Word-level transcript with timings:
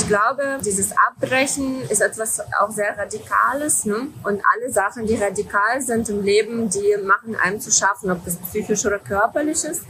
ich 0.00 0.08
glaube, 0.08 0.58
dieses 0.64 0.92
Abbrechen 1.08 1.82
ist 1.90 2.00
etwas 2.00 2.40
auch 2.58 2.70
sehr 2.70 2.96
Radikales. 2.96 3.84
Ne? 3.84 4.08
Und 4.24 4.40
alle 4.54 4.72
Sachen, 4.72 5.06
die 5.06 5.14
radikal 5.14 5.80
sind 5.80 6.08
im 6.08 6.22
Leben, 6.22 6.70
die 6.70 6.96
machen 7.04 7.36
einem 7.36 7.60
zu 7.60 7.70
schaffen, 7.70 8.10
ob 8.10 8.24
das 8.24 8.36
psychisch 8.36 8.86
oder 8.86 8.98
körperlich 8.98 9.62
ist. 9.64 9.82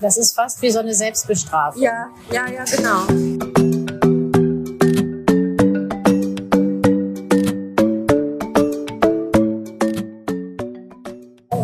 Das 0.00 0.18
ist 0.18 0.34
fast 0.34 0.60
wie 0.60 0.70
so 0.70 0.80
eine 0.80 0.94
Selbstbestrafung. 0.94 1.80
Ja, 1.80 2.08
ja, 2.30 2.46
ja, 2.48 2.64
genau. 2.64 3.06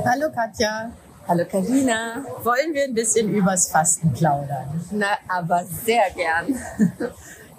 Hallo 0.07 0.33
Katja. 0.35 0.93
Hallo 1.29 1.45
Karina. 1.45 2.25
Wollen 2.43 2.73
wir 2.73 2.85
ein 2.85 2.95
bisschen 2.95 3.33
übers 3.35 3.71
Fasten 3.71 4.13
plaudern? 4.13 4.81
Na, 4.91 5.19
aber 5.29 5.65
sehr 5.65 6.11
gern. 6.17 6.59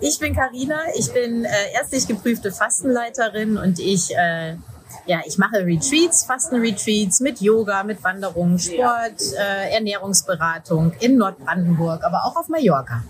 Ich 0.05 0.19
bin 0.19 0.35
Karina, 0.35 0.81
ich 0.97 1.13
bin 1.13 1.45
äh, 1.45 1.49
ärztlich 1.73 2.05
geprüfte 2.05 2.51
Fastenleiterin 2.51 3.55
und 3.55 3.79
ich, 3.79 4.13
äh, 4.13 4.57
ja, 5.05 5.21
ich 5.25 5.37
mache 5.37 5.65
Retreats, 5.65 6.25
Fastenretreats 6.25 7.21
mit 7.21 7.39
Yoga, 7.39 7.85
mit 7.85 8.03
Wanderungen, 8.03 8.59
Sport, 8.59 9.21
äh, 9.39 9.73
Ernährungsberatung 9.73 10.91
in 10.99 11.17
Nordbrandenburg, 11.17 12.03
aber 12.03 12.25
auch 12.25 12.35
auf 12.35 12.49
Mallorca. 12.49 13.01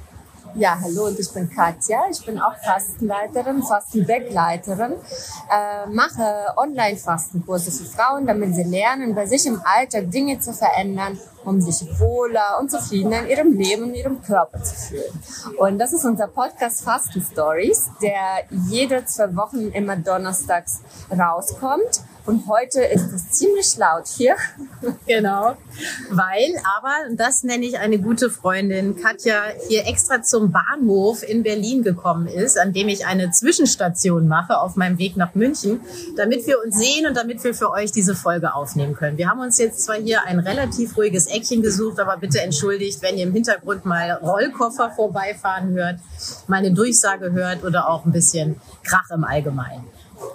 Ja, 0.55 0.77
hallo 0.79 1.07
und 1.07 1.19
ich 1.19 1.33
bin 1.33 1.49
Katja. 1.49 2.03
Ich 2.11 2.23
bin 2.23 2.39
auch 2.39 2.55
Fastenleiterin, 2.63 3.63
Fastenbegleiterin, 3.63 4.91
äh, 4.91 5.87
mache 5.87 6.53
Online-Fastenkurse 6.57 7.71
für 7.71 7.85
Frauen, 7.85 8.27
damit 8.27 8.53
sie 8.53 8.63
lernen, 8.63 9.15
bei 9.15 9.25
sich 9.25 9.47
im 9.47 9.59
Alltag 9.63 10.11
Dinge 10.11 10.39
zu 10.39 10.53
verändern, 10.53 11.19
um 11.43 11.59
sich 11.59 11.99
wohler 11.99 12.59
und 12.59 12.69
zufriedener 12.69 13.21
in 13.21 13.29
ihrem 13.29 13.53
Leben 13.53 13.83
und 13.85 13.95
ihrem 13.95 14.21
Körper 14.21 14.61
zu 14.61 14.75
fühlen. 14.75 15.23
Und 15.57 15.79
das 15.79 15.91
ist 15.91 16.05
unser 16.05 16.27
Podcast 16.27 16.83
Fasten 16.83 17.21
Stories, 17.21 17.89
der 17.99 18.43
jede 18.69 19.05
zwei 19.05 19.35
Wochen 19.35 19.69
immer 19.71 19.95
donnerstags 19.95 20.81
rauskommt. 21.09 22.03
Und 22.25 22.47
heute 22.47 22.81
ist 22.81 23.11
es 23.11 23.31
ziemlich 23.31 23.75
laut 23.77 24.07
hier. 24.07 24.35
Genau, 25.05 25.57
weil 26.09 26.53
aber, 26.77 27.15
das 27.15 27.43
nenne 27.43 27.65
ich 27.65 27.79
eine 27.79 27.99
gute 27.99 28.29
Freundin, 28.29 28.95
Katja 28.95 29.41
hier 29.67 29.85
extra 29.87 30.21
zum 30.21 30.51
Bahnhof 30.51 31.23
in 31.23 31.43
Berlin 31.43 31.83
gekommen 31.83 32.27
ist, 32.27 32.57
an 32.57 32.71
dem 32.71 32.87
ich 32.87 33.05
eine 33.05 33.31
Zwischenstation 33.31 34.27
mache 34.27 34.57
auf 34.57 34.77
meinem 34.77 34.97
Weg 34.99 35.17
nach 35.17 35.35
München, 35.35 35.81
damit 36.15 36.47
wir 36.47 36.63
uns 36.63 36.77
sehen 36.77 37.05
und 37.07 37.17
damit 37.17 37.43
wir 37.43 37.53
für 37.53 37.71
euch 37.71 37.91
diese 37.91 38.15
Folge 38.15 38.53
aufnehmen 38.53 38.95
können. 38.95 39.17
Wir 39.17 39.29
haben 39.29 39.41
uns 39.41 39.57
jetzt 39.57 39.81
zwar 39.81 39.97
hier 39.97 40.23
ein 40.25 40.39
relativ 40.39 40.95
ruhiges 40.95 41.27
Eckchen 41.27 41.61
gesucht, 41.61 41.99
aber 41.99 42.17
bitte 42.17 42.39
entschuldigt, 42.41 43.01
wenn 43.01 43.17
ihr 43.17 43.23
im 43.23 43.33
Hintergrund 43.33 43.83
mal 43.83 44.11
Rollkoffer 44.11 44.91
vorbeifahren 44.91 45.73
hört, 45.73 45.99
meine 46.47 46.71
Durchsage 46.71 47.33
hört 47.33 47.63
oder 47.63 47.89
auch 47.89 48.05
ein 48.05 48.13
bisschen 48.13 48.61
Krach 48.83 49.09
im 49.11 49.25
Allgemeinen. 49.25 49.83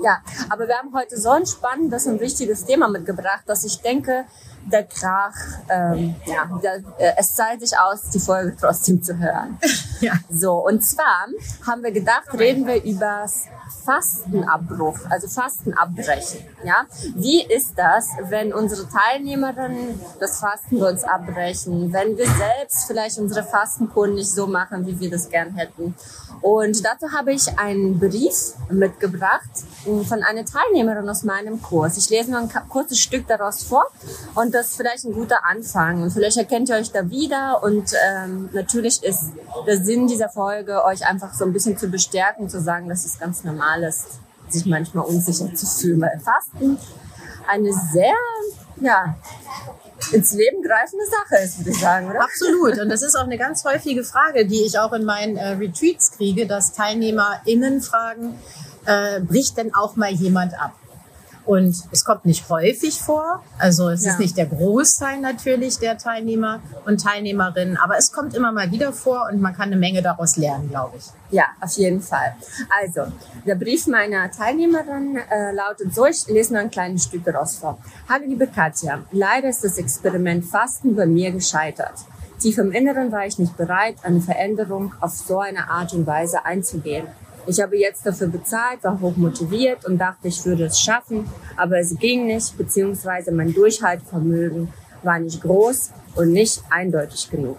Ja, 0.02 0.22
aber 0.48 0.68
wir 0.68 0.76
haben 0.76 0.94
heute 0.94 1.18
so 1.18 1.30
ein 1.30 1.46
spannendes 1.46 2.06
und 2.06 2.20
wichtiges 2.20 2.64
Thema 2.64 2.88
mitgebracht, 2.88 3.44
dass 3.46 3.64
ich 3.64 3.80
denke, 3.80 4.24
der 4.72 4.84
Krach, 4.84 5.34
ähm, 5.68 6.14
ja, 6.26 6.58
der, 6.62 6.76
äh, 6.98 7.12
es 7.16 7.34
zahlt 7.34 7.60
sich 7.60 7.78
aus, 7.78 8.10
die 8.10 8.20
Folge 8.20 8.56
trotzdem 8.58 9.02
zu 9.02 9.18
hören. 9.18 9.58
Ja. 10.00 10.12
So, 10.30 10.64
und 10.64 10.84
zwar 10.84 11.26
haben 11.66 11.82
wir 11.82 11.90
gedacht, 11.90 12.32
reden 12.38 12.68
wir 12.68 12.84
übers 12.84 13.48
Fastenabbruch, 13.84 14.98
also 15.08 15.28
Fastenabbrechen. 15.28 16.40
Ja? 16.62 16.84
Wie 17.14 17.42
ist 17.42 17.72
das, 17.76 18.08
wenn 18.28 18.52
unsere 18.52 18.86
Teilnehmerinnen 18.88 20.00
das 20.20 20.40
Fasten 20.40 20.78
bei 20.78 20.90
uns 20.90 21.04
abbrechen, 21.04 21.92
wenn 21.92 22.16
wir 22.16 22.26
selbst 22.26 22.84
vielleicht 22.86 23.18
unsere 23.18 23.42
Fastenkunden 23.42 24.16
nicht 24.16 24.30
so 24.30 24.46
machen, 24.46 24.86
wie 24.86 25.00
wir 25.00 25.10
das 25.10 25.30
gern 25.30 25.54
hätten? 25.54 25.94
Und 26.40 26.84
dazu 26.84 27.12
habe 27.12 27.32
ich 27.32 27.58
einen 27.58 27.98
Brief 27.98 28.52
mitgebracht 28.70 29.48
von 29.84 30.22
einer 30.22 30.44
Teilnehmerin 30.44 31.08
aus 31.08 31.24
meinem 31.24 31.60
Kurs. 31.60 31.96
Ich 31.96 32.10
lese 32.10 32.30
nur 32.30 32.40
ein 32.40 32.50
kurzes 32.68 32.98
Stück 32.98 33.26
daraus 33.26 33.64
vor 33.64 33.86
und 34.34 34.54
das 34.58 34.70
ist 34.70 34.76
vielleicht 34.76 35.04
ein 35.04 35.12
guter 35.12 35.44
Anfang. 35.44 36.10
Vielleicht 36.10 36.36
erkennt 36.36 36.68
ihr 36.68 36.76
euch 36.76 36.90
da 36.90 37.08
wieder 37.08 37.62
und 37.62 37.92
ähm, 38.12 38.50
natürlich 38.52 39.02
ist 39.02 39.30
der 39.66 39.82
Sinn 39.82 40.08
dieser 40.08 40.28
Folge, 40.28 40.84
euch 40.84 41.06
einfach 41.06 41.32
so 41.32 41.44
ein 41.44 41.52
bisschen 41.52 41.78
zu 41.78 41.88
bestärken, 41.88 42.48
zu 42.48 42.60
sagen, 42.60 42.88
das 42.88 43.04
ist 43.04 43.20
ganz 43.20 43.44
normal 43.44 43.84
ist, 43.84 44.18
sich 44.48 44.66
manchmal 44.66 45.04
unsicher 45.04 45.54
zu 45.54 45.66
fühlen, 45.66 46.00
weil 46.00 46.20
Fasten 46.20 46.76
eine 47.46 47.72
sehr, 47.92 48.14
ja, 48.80 49.16
ins 50.12 50.32
Leben 50.32 50.62
greifende 50.62 51.04
Sache 51.06 51.42
ist, 51.44 51.58
würde 51.58 51.70
ich 51.70 51.80
sagen, 51.80 52.08
oder? 52.08 52.22
Absolut. 52.22 52.78
Und 52.80 52.88
das 52.88 53.02
ist 53.02 53.16
auch 53.16 53.24
eine 53.24 53.38
ganz 53.38 53.64
häufige 53.64 54.04
Frage, 54.04 54.46
die 54.46 54.62
ich 54.62 54.78
auch 54.78 54.92
in 54.92 55.04
meinen 55.04 55.36
äh, 55.36 55.50
Retreats 55.50 56.12
kriege, 56.12 56.46
dass 56.46 56.72
TeilnehmerInnen 56.72 57.80
fragen, 57.80 58.38
äh, 58.86 59.20
bricht 59.20 59.56
denn 59.56 59.74
auch 59.74 59.96
mal 59.96 60.10
jemand 60.10 60.54
ab? 60.60 60.72
Und 61.48 61.84
es 61.92 62.04
kommt 62.04 62.26
nicht 62.26 62.46
häufig 62.50 63.00
vor. 63.00 63.42
Also 63.58 63.88
es 63.88 64.04
ja. 64.04 64.12
ist 64.12 64.18
nicht 64.18 64.36
der 64.36 64.44
Großteil 64.44 65.18
natürlich 65.18 65.78
der 65.78 65.96
Teilnehmer 65.96 66.60
und 66.84 67.00
Teilnehmerinnen, 67.00 67.78
aber 67.78 67.96
es 67.96 68.12
kommt 68.12 68.34
immer 68.34 68.52
mal 68.52 68.70
wieder 68.70 68.92
vor 68.92 69.30
und 69.32 69.40
man 69.40 69.54
kann 69.54 69.68
eine 69.68 69.76
Menge 69.76 70.02
daraus 70.02 70.36
lernen, 70.36 70.68
glaube 70.68 70.98
ich. 70.98 71.06
Ja, 71.30 71.44
auf 71.62 71.72
jeden 71.78 72.02
Fall. 72.02 72.34
Also, 72.82 73.10
der 73.46 73.54
Brief 73.54 73.86
meiner 73.86 74.30
Teilnehmerin 74.30 75.16
äh, 75.16 75.52
lautet 75.52 75.94
so, 75.94 76.04
ich 76.04 76.26
lese 76.26 76.52
nur 76.52 76.60
ein 76.60 76.70
kleines 76.70 77.04
Stück 77.04 77.24
daraus 77.24 77.56
vor. 77.56 77.78
Hallo 78.10 78.26
liebe 78.26 78.46
Katja, 78.46 79.00
leider 79.10 79.48
ist 79.48 79.64
das 79.64 79.78
Experiment 79.78 80.44
Fasten 80.44 80.94
bei 80.94 81.06
mir 81.06 81.30
gescheitert. 81.30 81.94
Tief 82.38 82.58
im 82.58 82.72
Inneren 82.72 83.10
war 83.10 83.24
ich 83.24 83.38
nicht 83.38 83.56
bereit, 83.56 83.96
eine 84.02 84.20
Veränderung 84.20 84.92
auf 85.00 85.12
so 85.14 85.38
eine 85.38 85.70
Art 85.70 85.94
und 85.94 86.06
Weise 86.06 86.44
einzugehen. 86.44 87.06
Ich 87.48 87.60
habe 87.62 87.78
jetzt 87.78 88.04
dafür 88.04 88.28
bezahlt, 88.28 88.84
war 88.84 89.00
hoch 89.00 89.16
motiviert 89.16 89.86
und 89.86 89.96
dachte, 89.96 90.28
ich 90.28 90.44
würde 90.44 90.66
es 90.66 90.78
schaffen, 90.78 91.26
aber 91.56 91.78
es 91.78 91.98
ging 91.98 92.26
nicht, 92.26 92.58
beziehungsweise 92.58 93.32
mein 93.32 93.54
Durchhaltvermögen 93.54 94.68
war 95.02 95.18
nicht 95.18 95.40
groß 95.40 95.92
und 96.16 96.32
nicht 96.32 96.62
eindeutig 96.68 97.30
genug. 97.30 97.56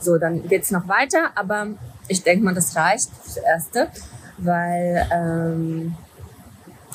So, 0.00 0.16
dann 0.16 0.48
geht's 0.48 0.70
noch 0.70 0.88
weiter, 0.88 1.32
aber 1.34 1.66
ich 2.08 2.22
denke 2.22 2.46
mal, 2.46 2.54
das 2.54 2.74
reicht 2.76 3.10
fürs 3.22 3.36
Erste, 3.36 3.88
weil 4.38 5.06
ähm, 5.12 5.94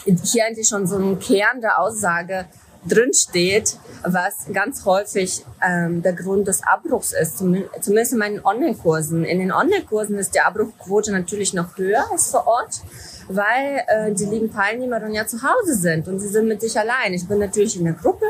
hier 0.03 0.45
eigentlich 0.47 0.67
schon 0.67 0.87
so 0.87 0.97
ein 0.97 1.19
Kern 1.19 1.61
der 1.61 1.79
Aussage 1.79 2.45
drin 2.87 3.13
steht, 3.13 3.77
was 4.03 4.47
ganz 4.53 4.85
häufig 4.85 5.45
ähm, 5.61 6.01
der 6.01 6.13
Grund 6.13 6.47
des 6.47 6.63
Abbruchs 6.63 7.11
ist, 7.11 7.37
zumindest 7.37 8.13
in 8.13 8.17
meinen 8.17 8.45
Online-Kursen. 8.45 9.25
In 9.25 9.39
den 9.39 9.51
Online-Kursen 9.51 10.17
ist 10.17 10.33
die 10.35 10.39
Abbruchquote 10.39 11.11
natürlich 11.11 11.53
noch 11.53 11.77
höher 11.77 12.05
als 12.11 12.31
vor 12.31 12.47
Ort, 12.47 12.81
weil 13.27 13.83
äh, 13.87 14.13
die 14.13 14.25
lieben 14.25 14.53
Teilnehmerinnen 14.53 15.13
ja 15.13 15.27
zu 15.27 15.37
Hause 15.43 15.75
sind 15.75 16.07
und 16.07 16.19
sie 16.19 16.29
sind 16.29 16.47
mit 16.47 16.61
sich 16.61 16.79
allein. 16.79 17.13
Ich 17.13 17.27
bin 17.27 17.39
natürlich 17.39 17.77
in 17.77 17.83
der 17.83 17.93
Gruppe, 17.93 18.25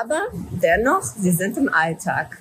aber 0.00 0.20
dennoch, 0.50 1.02
sie 1.02 1.32
sind 1.32 1.56
im 1.56 1.72
Alltag. 1.72 2.38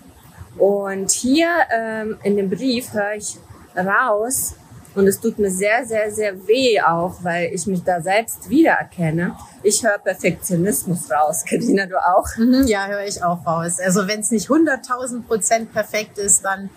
Und 0.58 1.12
hier 1.12 1.50
ähm, 1.72 2.18
in 2.24 2.36
dem 2.36 2.50
Brief 2.50 2.94
höre 2.94 3.16
ich 3.16 3.38
raus, 3.76 4.56
und 4.96 5.07
es 5.07 5.19
tut 5.19 5.40
mir 5.40 5.50
sehr, 5.50 5.85
sehr, 5.85 6.12
sehr 6.12 6.47
weh 6.47 6.81
auch, 6.81 7.16
weil 7.24 7.53
ich 7.53 7.66
mich 7.68 7.84
da 7.84 8.02
selbst 8.02 8.50
wiedererkenne. 8.50 9.35
Ich 9.63 9.84
höre 9.84 9.97
Perfektionismus 9.97 11.09
raus. 11.09 11.44
Karina, 11.50 11.85
du 11.85 11.97
auch? 11.97 12.28
Mhm, 12.38 12.68
ja, 12.68 12.88
höre 12.88 13.06
ich 13.06 13.24
auch 13.24 13.46
raus. 13.46 13.79
Also 13.79 14.07
wenn 14.07 14.19
es 14.19 14.31
nicht 14.31 14.50
100.000 14.50 15.24
Prozent 15.24 15.74
perfekt 15.74 16.18
ist, 16.18 16.44
dann 16.44 16.69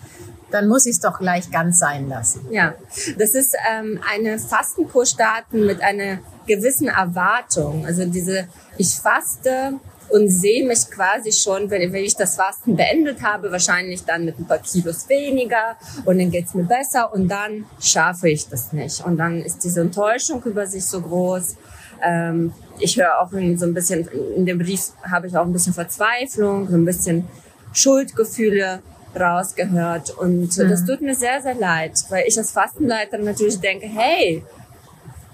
dann 0.51 0.67
muss 0.67 0.85
ich 0.85 0.93
es 0.93 0.99
doch 0.99 1.19
gleich 1.19 1.51
ganz 1.51 1.79
sein 1.79 2.07
lassen. 2.07 2.47
Ja, 2.49 2.75
das 3.17 3.33
ist 3.33 3.55
ähm, 3.69 3.99
eine 4.09 4.39
Fastenkurs 4.39 5.11
starten 5.11 5.65
mit 5.65 5.81
einer 5.81 6.19
gewissen 6.47 6.87
Erwartung. 6.87 7.85
Also 7.85 8.05
diese, 8.05 8.47
ich 8.77 8.95
faste 8.95 9.79
und 10.15 10.29
sehe 10.29 10.65
mich 10.65 10.89
quasi 10.89 11.33
schon, 11.33 11.69
wenn, 11.69 11.91
wenn 11.91 12.05
ich 12.05 12.15
das 12.15 12.37
Fasten 12.37 12.77
beendet 12.77 13.21
habe, 13.21 13.51
wahrscheinlich 13.51 14.05
dann 14.05 14.23
mit 14.23 14.39
ein 14.39 14.47
paar 14.47 14.59
Kilos 14.59 15.09
weniger 15.09 15.75
und 16.05 16.17
dann 16.19 16.31
geht's 16.31 16.53
mir 16.53 16.63
besser 16.63 17.13
und 17.13 17.27
dann 17.27 17.65
schaffe 17.81 18.29
ich 18.29 18.47
das 18.47 18.71
nicht. 18.71 19.05
Und 19.05 19.17
dann 19.17 19.41
ist 19.41 19.65
diese 19.65 19.81
Enttäuschung 19.81 20.41
über 20.43 20.65
sich 20.67 20.85
so 20.85 21.01
groß. 21.01 21.57
Ähm, 22.01 22.53
ich 22.79 22.95
höre 22.97 23.19
auch 23.19 23.29
so 23.31 23.65
ein 23.65 23.73
bisschen, 23.73 24.07
in 24.37 24.45
dem 24.45 24.57
Brief 24.57 24.91
habe 25.03 25.27
ich 25.27 25.35
auch 25.35 25.45
ein 25.45 25.51
bisschen 25.51 25.73
Verzweiflung, 25.73 26.69
so 26.69 26.75
ein 26.75 26.85
bisschen 26.85 27.27
Schuldgefühle 27.73 28.79
rausgehört 29.19 30.11
und 30.11 30.57
mhm. 30.57 30.69
das 30.69 30.85
tut 30.85 31.01
mir 31.01 31.15
sehr, 31.15 31.41
sehr 31.41 31.55
leid, 31.55 31.91
weil 32.09 32.23
ich 32.25 32.37
als 32.37 32.51
Fastenleiter 32.51 33.17
natürlich 33.17 33.59
denke, 33.59 33.87
hey, 33.87 34.43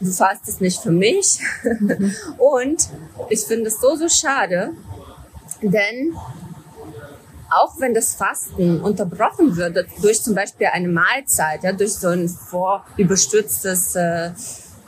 du 0.02 0.12
fastest 0.12 0.62
nicht 0.62 0.82
für 0.82 0.92
mich. 0.92 1.40
und 2.38 2.90
ich 3.30 3.42
finde 3.42 3.68
es 3.68 3.80
so, 3.80 3.96
so 3.96 4.10
schade, 4.10 4.72
denn 5.62 6.16
auch 7.52 7.80
wenn 7.80 7.94
das 7.94 8.14
Fasten 8.14 8.80
unterbrochen 8.82 9.56
wird 9.58 9.86
durch 10.02 10.24
zum 10.24 10.36
Beispiel 10.36 10.68
eine 10.68 10.88
Mahlzeit, 10.88 11.64
ja, 11.64 11.74
durch 11.74 11.94
so 11.94 12.08
ein 12.08 12.30
vorüberstürztes 12.30 13.96
äh, 13.96 14.32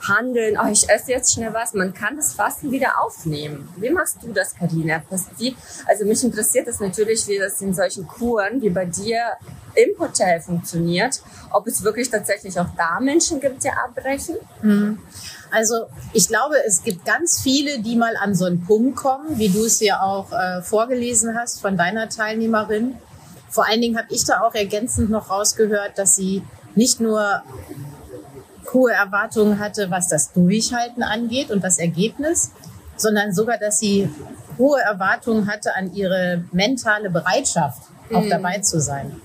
handeln, 0.08 0.58
oh, 0.62 0.68
ich 0.70 0.88
esse 0.88 1.12
jetzt 1.12 1.32
schnell 1.32 1.52
was. 1.54 1.74
Man 1.74 1.94
kann 1.94 2.16
das 2.16 2.34
Fasten 2.34 2.70
wieder 2.70 3.02
aufnehmen. 3.02 3.68
Wie 3.76 3.90
machst 3.90 4.18
du 4.22 4.32
das, 4.32 4.54
Karina? 4.54 5.02
Also 5.86 6.04
mich 6.04 6.22
interessiert 6.22 6.68
es 6.68 6.80
natürlich, 6.80 7.26
wie 7.28 7.38
das 7.38 7.60
in 7.60 7.74
solchen 7.74 8.06
Kuren 8.06 8.62
wie 8.62 8.70
bei 8.70 8.84
dir 8.84 9.20
im 9.74 9.98
Hotel 9.98 10.40
funktioniert. 10.40 11.20
Ob 11.50 11.66
es 11.66 11.82
wirklich 11.82 12.10
tatsächlich 12.10 12.58
auch 12.58 12.68
da 12.76 13.00
Menschen 13.00 13.40
gibt, 13.40 13.64
die 13.64 13.70
abbrechen? 13.70 14.36
Mhm. 14.62 14.98
Also 15.50 15.86
ich 16.12 16.28
glaube, 16.28 16.56
es 16.66 16.82
gibt 16.82 17.04
ganz 17.04 17.40
viele, 17.40 17.80
die 17.80 17.96
mal 17.96 18.16
an 18.16 18.34
so 18.34 18.44
einen 18.44 18.64
Punkt 18.64 18.96
kommen, 18.96 19.38
wie 19.38 19.48
du 19.48 19.64
es 19.64 19.80
ja 19.80 20.02
auch 20.02 20.32
äh, 20.32 20.62
vorgelesen 20.62 21.36
hast 21.38 21.60
von 21.60 21.76
deiner 21.76 22.08
Teilnehmerin. 22.08 22.96
Vor 23.50 23.68
allen 23.68 23.80
Dingen 23.80 23.96
habe 23.96 24.08
ich 24.10 24.24
da 24.24 24.40
auch 24.40 24.54
ergänzend 24.54 25.10
noch 25.10 25.30
rausgehört, 25.30 25.96
dass 25.96 26.16
sie 26.16 26.42
nicht 26.74 27.00
nur 27.00 27.42
hohe 28.72 28.92
Erwartungen 28.92 29.58
hatte, 29.58 29.90
was 29.90 30.08
das 30.08 30.32
Durchhalten 30.32 31.02
angeht 31.02 31.50
und 31.50 31.62
das 31.62 31.78
Ergebnis, 31.78 32.52
sondern 32.96 33.32
sogar, 33.32 33.58
dass 33.58 33.78
sie 33.78 34.08
hohe 34.58 34.80
Erwartungen 34.80 35.46
hatte 35.46 35.74
an 35.74 35.92
ihre 35.92 36.44
mentale 36.52 37.10
Bereitschaft, 37.10 37.82
auch 38.12 38.22
mhm. 38.22 38.30
dabei 38.30 38.58
zu 38.58 38.80
sein. 38.80 39.20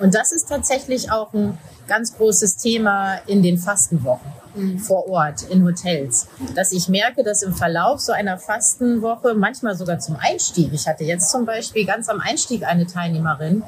Und 0.00 0.14
das 0.14 0.32
ist 0.32 0.48
tatsächlich 0.48 1.10
auch 1.10 1.32
ein 1.32 1.58
ganz 1.86 2.16
großes 2.16 2.56
Thema 2.56 3.16
in 3.26 3.42
den 3.42 3.58
Fastenwochen 3.58 4.41
mhm. 4.54 4.78
vor 4.78 5.08
Ort 5.08 5.42
in 5.50 5.64
Hotels, 5.64 6.28
dass 6.54 6.72
ich 6.72 6.88
merke, 6.88 7.22
dass 7.22 7.42
im 7.42 7.54
Verlauf 7.54 8.00
so 8.00 8.12
einer 8.12 8.38
Fastenwoche, 8.38 9.34
manchmal 9.34 9.76
sogar 9.76 9.98
zum 9.98 10.16
Einstieg, 10.16 10.72
ich 10.72 10.86
hatte 10.86 11.04
jetzt 11.04 11.30
zum 11.30 11.44
Beispiel 11.44 11.84
ganz 11.86 12.08
am 12.08 12.20
Einstieg 12.20 12.64
eine 12.64 12.86
Teilnehmerin, 12.86 13.62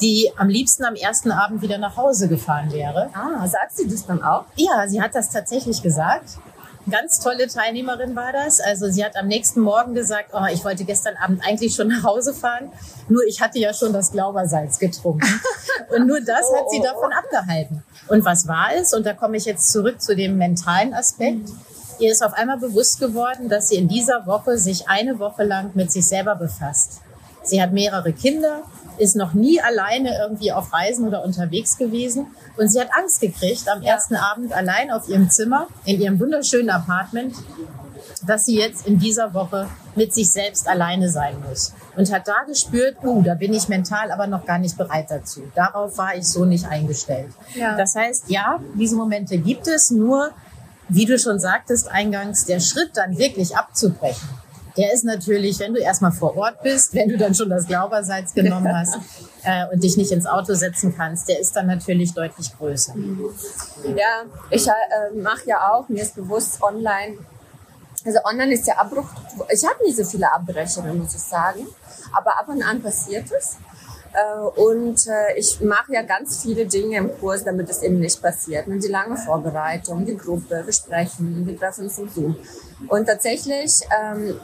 die 0.00 0.30
am 0.36 0.48
liebsten 0.48 0.84
am 0.84 0.94
ersten 0.94 1.30
Abend 1.30 1.62
wieder 1.62 1.78
nach 1.78 1.96
Hause 1.96 2.28
gefahren 2.28 2.72
wäre. 2.72 3.10
Ah, 3.14 3.46
sagt 3.46 3.76
sie 3.76 3.88
das 3.88 4.06
dann 4.06 4.22
auch? 4.22 4.44
Ja, 4.56 4.88
sie 4.88 5.00
hat 5.00 5.14
das 5.14 5.30
tatsächlich 5.30 5.82
gesagt. 5.82 6.30
Ganz 6.90 7.18
tolle 7.18 7.46
Teilnehmerin 7.46 8.14
war 8.14 8.32
das. 8.32 8.60
Also 8.60 8.90
sie 8.90 9.02
hat 9.04 9.16
am 9.16 9.26
nächsten 9.26 9.60
Morgen 9.60 9.94
gesagt, 9.94 10.30
oh, 10.34 10.44
ich 10.52 10.64
wollte 10.64 10.84
gestern 10.84 11.16
Abend 11.16 11.42
eigentlich 11.46 11.74
schon 11.74 11.88
nach 11.88 12.02
Hause 12.02 12.34
fahren, 12.34 12.70
nur 13.08 13.22
ich 13.26 13.40
hatte 13.40 13.58
ja 13.58 13.72
schon 13.72 13.92
das 13.92 14.12
Glaubersalz 14.12 14.78
getrunken. 14.78 15.26
Und 15.88 16.06
nur 16.06 16.20
das 16.20 16.44
hat 16.54 16.70
sie 16.70 16.80
oh, 16.80 16.82
oh, 16.82 16.84
davon 16.84 17.10
oh. 17.14 17.18
abgehalten. 17.18 17.82
Und 18.08 18.24
was 18.24 18.46
war 18.46 18.68
es? 18.78 18.92
Und 18.92 19.06
da 19.06 19.12
komme 19.12 19.36
ich 19.36 19.44
jetzt 19.44 19.70
zurück 19.70 20.00
zu 20.00 20.14
dem 20.14 20.36
mentalen 20.36 20.94
Aspekt. 20.94 21.48
Ihr 21.98 22.10
ist 22.10 22.24
auf 22.24 22.34
einmal 22.34 22.58
bewusst 22.58 23.00
geworden, 23.00 23.48
dass 23.48 23.68
sie 23.68 23.76
in 23.76 23.88
dieser 23.88 24.26
Woche 24.26 24.58
sich 24.58 24.88
eine 24.88 25.18
Woche 25.18 25.44
lang 25.44 25.70
mit 25.74 25.92
sich 25.92 26.06
selber 26.06 26.34
befasst. 26.34 27.00
Sie 27.44 27.62
hat 27.62 27.72
mehrere 27.72 28.12
Kinder, 28.12 28.62
ist 28.98 29.16
noch 29.16 29.34
nie 29.34 29.60
alleine 29.60 30.16
irgendwie 30.18 30.52
auf 30.52 30.72
Reisen 30.72 31.06
oder 31.06 31.24
unterwegs 31.24 31.76
gewesen. 31.76 32.26
Und 32.56 32.68
sie 32.68 32.80
hat 32.80 32.88
Angst 32.98 33.20
gekriegt 33.20 33.68
am 33.68 33.82
ersten 33.82 34.16
Abend 34.16 34.52
allein 34.52 34.90
auf 34.90 35.08
ihrem 35.08 35.30
Zimmer, 35.30 35.68
in 35.84 36.00
ihrem 36.00 36.18
wunderschönen 36.20 36.70
Apartment, 36.70 37.34
dass 38.26 38.46
sie 38.46 38.56
jetzt 38.56 38.86
in 38.86 38.98
dieser 38.98 39.34
Woche 39.34 39.68
mit 39.94 40.14
sich 40.14 40.30
selbst 40.30 40.68
alleine 40.68 41.08
sein 41.10 41.36
muss. 41.48 41.72
Und 41.96 42.12
hat 42.12 42.26
da 42.26 42.44
gespürt, 42.46 42.96
uh, 43.02 43.22
da 43.22 43.34
bin 43.34 43.52
ich 43.52 43.68
mental 43.68 44.10
aber 44.10 44.26
noch 44.26 44.44
gar 44.44 44.58
nicht 44.58 44.76
bereit 44.76 45.06
dazu. 45.10 45.42
Darauf 45.54 45.96
war 45.98 46.16
ich 46.16 46.26
so 46.26 46.44
nicht 46.44 46.66
eingestellt. 46.66 47.32
Ja. 47.54 47.76
Das 47.76 47.94
heißt, 47.94 48.28
ja, 48.28 48.60
diese 48.78 48.96
Momente 48.96 49.38
gibt 49.38 49.66
es, 49.66 49.90
nur, 49.90 50.30
wie 50.88 51.06
du 51.06 51.18
schon 51.18 51.38
sagtest 51.38 51.90
eingangs, 51.90 52.46
der 52.46 52.60
Schritt 52.60 52.90
dann 52.94 53.16
wirklich 53.18 53.56
abzubrechen 53.56 54.28
der 54.76 54.92
ist 54.92 55.04
natürlich, 55.04 55.60
wenn 55.60 55.74
du 55.74 55.80
erstmal 55.80 56.12
vor 56.12 56.36
Ort 56.36 56.62
bist, 56.62 56.94
wenn 56.94 57.08
du 57.08 57.16
dann 57.16 57.34
schon 57.34 57.48
das 57.48 57.66
Glaubersalz 57.66 58.34
genommen 58.34 58.76
hast 58.76 58.96
äh, 59.44 59.66
und 59.72 59.82
dich 59.82 59.96
nicht 59.96 60.10
ins 60.10 60.26
Auto 60.26 60.54
setzen 60.54 60.94
kannst, 60.96 61.28
der 61.28 61.38
ist 61.38 61.54
dann 61.54 61.66
natürlich 61.66 62.12
deutlich 62.12 62.56
größer. 62.56 62.94
Ja, 63.96 64.24
ich 64.50 64.66
äh, 64.66 64.72
mache 65.16 65.46
ja 65.46 65.72
auch, 65.72 65.88
mir 65.88 66.02
ist 66.02 66.16
bewusst 66.16 66.60
online, 66.62 67.18
also 68.04 68.18
online 68.24 68.52
ist 68.52 68.66
der 68.66 68.78
Abbruch, 68.80 69.06
ich 69.50 69.64
habe 69.64 69.82
nicht 69.84 69.96
so 69.96 70.04
viele 70.04 70.32
Abbrechungen, 70.32 70.98
muss 70.98 71.14
ich 71.14 71.22
sagen, 71.22 71.66
aber 72.12 72.38
ab 72.38 72.48
und 72.48 72.62
an 72.62 72.82
passiert 72.82 73.30
es. 73.32 73.56
Äh, 74.12 74.60
und 74.60 75.06
äh, 75.08 75.36
ich 75.36 75.60
mache 75.60 75.92
ja 75.92 76.02
ganz 76.02 76.42
viele 76.42 76.66
Dinge 76.66 76.98
im 76.98 77.18
Kurs, 77.18 77.42
damit 77.42 77.68
es 77.68 77.82
eben 77.82 77.98
nicht 77.98 78.22
passiert. 78.22 78.66
Die 78.68 78.88
lange 78.88 79.16
Vorbereitung, 79.16 80.04
die 80.04 80.16
Gruppe, 80.16 80.62
wir 80.64 80.72
sprechen, 80.72 81.44
wir 81.46 81.58
treffen 81.58 81.84
uns 81.84 81.98
im 81.98 82.08
Zoom. 82.08 82.36
Und 82.88 83.06
tatsächlich 83.06 83.80
ähm, 83.90 84.38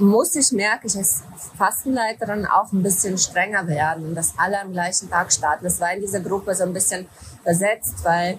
muss 0.00 0.34
ich, 0.34 0.50
merke 0.50 0.88
ich, 0.88 0.96
als 0.96 1.22
Fastenleiterin 1.56 2.46
auch 2.46 2.72
ein 2.72 2.82
bisschen 2.82 3.18
strenger 3.18 3.68
werden, 3.68 4.14
dass 4.14 4.34
alle 4.36 4.60
am 4.60 4.72
gleichen 4.72 5.10
Tag 5.10 5.32
starten. 5.32 5.64
Das 5.64 5.80
war 5.80 5.92
in 5.92 6.00
dieser 6.00 6.20
Gruppe 6.20 6.54
so 6.54 6.64
ein 6.64 6.72
bisschen 6.72 7.06
versetzt, 7.44 8.02
weil 8.02 8.38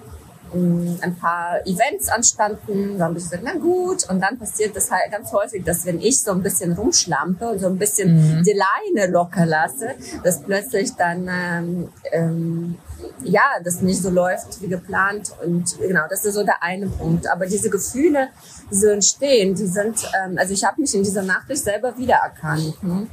ein 0.56 1.16
paar 1.20 1.66
Events 1.66 2.10
anstanden, 2.10 2.98
dann 2.98 3.10
habe 3.10 3.18
ich 3.18 3.24
gesagt, 3.24 3.44
na 3.44 3.54
gut, 3.54 4.10
und 4.10 4.22
dann 4.22 4.38
passiert 4.38 4.76
das 4.76 4.92
halt 4.92 5.12
ganz 5.12 5.32
häufig, 5.32 5.64
dass 5.64 5.86
wenn 5.86 6.00
ich 6.00 6.22
so 6.22 6.32
ein 6.32 6.42
bisschen 6.42 6.74
rumschlampe 6.74 7.50
und 7.50 7.60
so 7.60 7.68
ein 7.68 7.78
bisschen 7.78 8.40
mhm. 8.40 8.44
die 8.44 8.54
Leine 8.54 9.12
locker 9.12 9.46
lasse, 9.46 9.90
dass 10.24 10.42
plötzlich 10.42 10.94
dann 10.96 11.30
ähm, 11.30 11.90
ähm, 12.12 12.78
ja, 13.24 13.44
das 13.64 13.82
nicht 13.82 14.02
so 14.02 14.10
läuft 14.10 14.62
wie 14.62 14.68
geplant 14.68 15.32
und 15.44 15.78
genau, 15.80 16.04
das 16.10 16.26
ist 16.26 16.36
so 16.36 16.44
der 16.44 16.62
eine 16.64 16.88
Punkt. 16.88 17.28
Aber 17.28 17.46
diese 17.46 17.70
Gefühle, 17.70 18.30
die 18.72 18.76
so 18.76 18.88
entstehen, 18.88 19.56
die 19.56 19.68
sind, 19.68 20.10
ähm, 20.24 20.38
also 20.38 20.54
ich 20.54 20.64
habe 20.64 20.82
mich 20.82 20.96
in 20.96 21.04
dieser 21.04 21.24
Nachricht 21.24 21.64
selber 21.64 21.98
wiedererkannt. 21.98 22.82
Ne? 22.84 23.08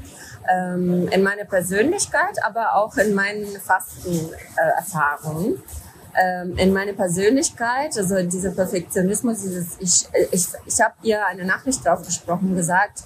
Ähm, 0.52 1.08
in 1.08 1.22
meiner 1.22 1.44
Persönlichkeit, 1.44 2.44
aber 2.44 2.74
auch 2.74 2.96
in 2.96 3.14
meinen 3.14 3.46
Fastenerfahrungen. 3.46 5.54
Äh, 5.54 5.81
ähm, 6.14 6.56
in 6.56 6.72
meine 6.72 6.92
Persönlichkeit, 6.92 7.96
also 7.96 8.22
dieser 8.22 8.50
Perfektionismus, 8.50 9.42
dieses, 9.42 9.76
ich, 9.78 10.06
ich, 10.30 10.46
ich 10.66 10.80
habe 10.80 10.94
ihr 11.02 11.24
eine 11.26 11.44
Nachricht 11.44 11.84
drauf 11.84 12.04
gesprochen, 12.04 12.54
gesagt, 12.54 13.04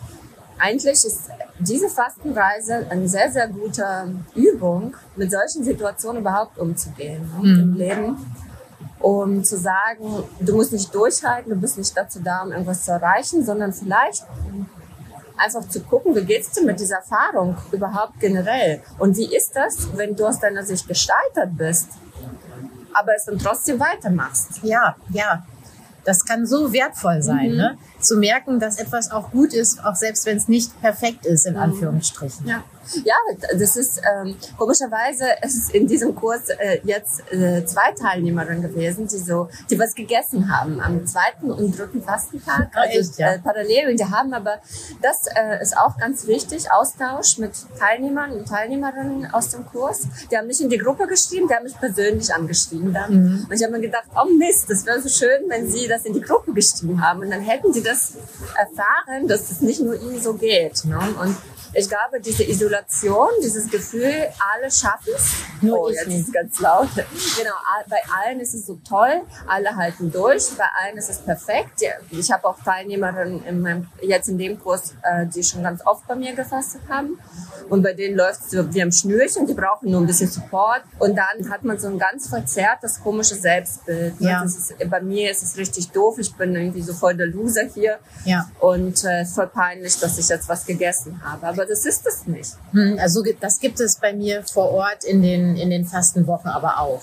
eigentlich 0.58 1.04
ist 1.04 1.30
diese 1.58 1.88
Fastenreise 1.88 2.86
eine 2.90 3.08
sehr, 3.08 3.30
sehr 3.30 3.48
gute 3.48 3.84
Übung, 4.34 4.96
mit 5.14 5.30
solchen 5.30 5.64
Situationen 5.64 6.22
überhaupt 6.22 6.58
umzugehen 6.58 7.30
ne, 7.40 7.48
mhm. 7.48 7.60
im 7.60 7.74
Leben. 7.74 8.16
Um 8.98 9.44
zu 9.44 9.58
sagen, 9.58 10.24
du 10.40 10.56
musst 10.56 10.72
nicht 10.72 10.92
durchhalten, 10.94 11.50
du 11.50 11.56
bist 11.56 11.76
nicht 11.76 11.96
dazu 11.96 12.18
da, 12.20 12.42
um 12.42 12.50
irgendwas 12.50 12.84
zu 12.84 12.92
erreichen, 12.92 13.44
sondern 13.44 13.72
vielleicht 13.72 14.24
einfach 15.36 15.68
zu 15.68 15.80
gucken, 15.80 16.14
wie 16.16 16.24
geht's 16.24 16.50
dir 16.52 16.64
mit 16.64 16.80
dieser 16.80 16.96
Erfahrung 16.96 17.56
überhaupt 17.72 18.18
generell? 18.20 18.80
Und 18.98 19.16
wie 19.16 19.34
ist 19.36 19.54
das, 19.54 19.88
wenn 19.96 20.16
du 20.16 20.26
aus 20.26 20.40
deiner 20.40 20.64
Sicht 20.64 20.88
gescheitert 20.88 21.50
bist? 21.56 21.88
Aber 22.98 23.14
es 23.16 23.24
dann 23.24 23.38
trotzdem 23.38 23.78
weitermachst. 23.80 24.60
Ja, 24.62 24.96
ja. 25.10 25.44
Das 26.04 26.24
kann 26.24 26.46
so 26.46 26.72
wertvoll 26.72 27.20
sein, 27.20 27.50
mhm. 27.50 27.56
ne? 27.56 27.78
zu 27.98 28.16
merken, 28.16 28.60
dass 28.60 28.78
etwas 28.78 29.10
auch 29.10 29.32
gut 29.32 29.52
ist, 29.52 29.84
auch 29.84 29.96
selbst 29.96 30.24
wenn 30.24 30.36
es 30.36 30.46
nicht 30.46 30.80
perfekt 30.80 31.26
ist, 31.26 31.46
in 31.46 31.54
mhm. 31.54 31.60
Anführungsstrichen. 31.60 32.46
Ja. 32.46 32.62
Ja, 33.04 33.14
das 33.58 33.76
ist 33.76 34.00
ähm, 34.04 34.36
komischerweise 34.56 35.24
es 35.42 35.54
ist 35.54 35.74
in 35.74 35.86
diesem 35.86 36.14
Kurs 36.14 36.48
äh, 36.48 36.80
jetzt 36.84 37.20
äh, 37.32 37.64
zwei 37.64 37.92
Teilnehmerinnen 37.92 38.62
gewesen, 38.62 39.06
die 39.08 39.18
so, 39.18 39.48
die 39.70 39.78
was 39.78 39.94
gegessen 39.94 40.50
haben 40.50 40.80
am 40.80 41.06
zweiten 41.06 41.50
und 41.50 41.78
dritten 41.78 42.02
Fastentag, 42.02 42.70
also 42.74 42.98
echt, 42.98 43.18
ja. 43.18 43.34
äh, 43.34 43.38
parallel. 43.38 43.90
Und 43.90 44.00
die 44.00 44.04
haben 44.04 44.32
aber, 44.34 44.58
das 45.02 45.26
äh, 45.34 45.62
ist 45.62 45.76
auch 45.76 45.96
ganz 45.98 46.26
wichtig, 46.26 46.70
Austausch 46.72 47.38
mit 47.38 47.52
Teilnehmern 47.78 48.32
und 48.32 48.48
Teilnehmerinnen 48.48 49.32
aus 49.32 49.50
dem 49.50 49.66
Kurs. 49.66 50.06
Die 50.30 50.36
haben 50.36 50.46
nicht 50.46 50.60
in 50.60 50.70
die 50.70 50.78
Gruppe 50.78 51.06
geschrieben, 51.06 51.48
die 51.48 51.54
haben 51.54 51.64
mich 51.64 51.78
persönlich 51.78 52.32
angeschrieben 52.32 52.92
dann. 52.92 53.12
Mhm. 53.12 53.46
Und 53.48 53.52
ich 53.52 53.62
habe 53.62 53.72
mir 53.72 53.80
gedacht, 53.80 54.06
oh 54.14 54.28
Mist, 54.30 54.70
das 54.70 54.84
wäre 54.86 55.00
so 55.00 55.08
schön, 55.08 55.48
wenn 55.48 55.68
sie 55.68 55.88
das 55.88 56.04
in 56.04 56.12
die 56.12 56.20
Gruppe 56.20 56.52
geschrieben 56.52 57.00
haben. 57.00 57.20
Und 57.20 57.30
dann 57.30 57.40
hätten 57.40 57.72
sie 57.72 57.82
das 57.82 58.14
erfahren, 58.56 59.28
dass 59.28 59.50
es 59.50 59.60
nicht 59.60 59.80
nur 59.80 60.00
ihnen 60.00 60.20
so 60.20 60.34
geht. 60.34 60.84
Ne? 60.84 60.98
Und 61.20 61.36
ich 61.76 61.88
glaube, 61.88 62.20
diese 62.20 62.42
Isolation, 62.44 63.28
dieses 63.42 63.70
Gefühl, 63.70 64.28
alle 64.54 64.70
schaffen 64.70 65.12
es. 65.14 65.32
Nur 65.60 65.80
oh, 65.80 65.88
ich 65.88 65.96
jetzt 65.96 66.08
nicht. 66.08 66.20
ist 66.20 66.28
es 66.28 66.32
ganz 66.32 66.60
laut. 66.60 66.88
Genau, 66.94 67.54
bei 67.88 67.98
allen 68.24 68.40
ist 68.40 68.54
es 68.54 68.66
so 68.66 68.78
toll, 68.88 69.22
alle 69.46 69.76
halten 69.76 70.10
durch, 70.10 70.44
bei 70.56 70.64
allen 70.82 70.96
ist 70.96 71.10
es 71.10 71.18
perfekt. 71.18 71.82
Ich 72.10 72.30
habe 72.30 72.46
auch 72.46 72.58
Teilnehmerinnen 72.62 73.44
in 73.44 73.60
meinem, 73.60 73.88
jetzt 74.00 74.28
in 74.28 74.38
dem 74.38 74.58
Kurs, 74.58 74.94
äh, 75.02 75.26
die 75.26 75.42
schon 75.42 75.62
ganz 75.62 75.84
oft 75.86 76.06
bei 76.06 76.14
mir 76.14 76.34
gefastet 76.34 76.82
haben. 76.88 77.18
Und 77.68 77.82
bei 77.82 77.92
denen 77.92 78.16
läuft 78.16 78.42
es 78.44 78.50
so 78.52 78.72
wie 78.72 78.82
am 78.82 78.92
Schnürchen, 78.92 79.46
die 79.46 79.54
brauchen 79.54 79.90
nur 79.90 80.00
ein 80.00 80.06
bisschen 80.06 80.30
Support. 80.30 80.82
Und 80.98 81.16
dann 81.16 81.50
hat 81.50 81.62
man 81.64 81.78
so 81.78 81.88
ein 81.88 81.98
ganz 81.98 82.28
verzerrtes, 82.28 83.00
komisches 83.02 83.42
Selbstbild. 83.42 84.20
Ne? 84.20 84.30
Ja. 84.30 84.44
Ist, 84.44 84.74
bei 84.88 85.00
mir 85.00 85.30
ist 85.30 85.42
es 85.42 85.56
richtig 85.56 85.90
doof, 85.90 86.18
ich 86.18 86.34
bin 86.34 86.54
irgendwie 86.54 86.82
so 86.82 86.94
voll 86.94 87.14
der 87.14 87.26
Loser 87.26 87.64
hier. 87.74 87.98
Ja. 88.24 88.48
Und 88.60 89.04
äh, 89.04 89.26
voll 89.26 89.48
peinlich, 89.48 89.98
dass 89.98 90.18
ich 90.18 90.28
jetzt 90.28 90.48
was 90.48 90.64
gegessen 90.64 91.20
habe. 91.22 91.46
Aber 91.46 91.65
das 91.68 91.84
ist 91.84 92.06
es 92.06 92.26
nicht. 92.26 92.52
Hm, 92.72 92.98
also 93.00 93.22
das 93.40 93.60
gibt 93.60 93.80
es 93.80 93.96
bei 93.96 94.12
mir 94.12 94.42
vor 94.44 94.70
Ort 94.70 95.04
in 95.04 95.22
den, 95.22 95.56
in 95.56 95.70
den 95.70 95.84
Fastenwochen 95.84 96.50
aber 96.50 96.80
auch. 96.80 97.02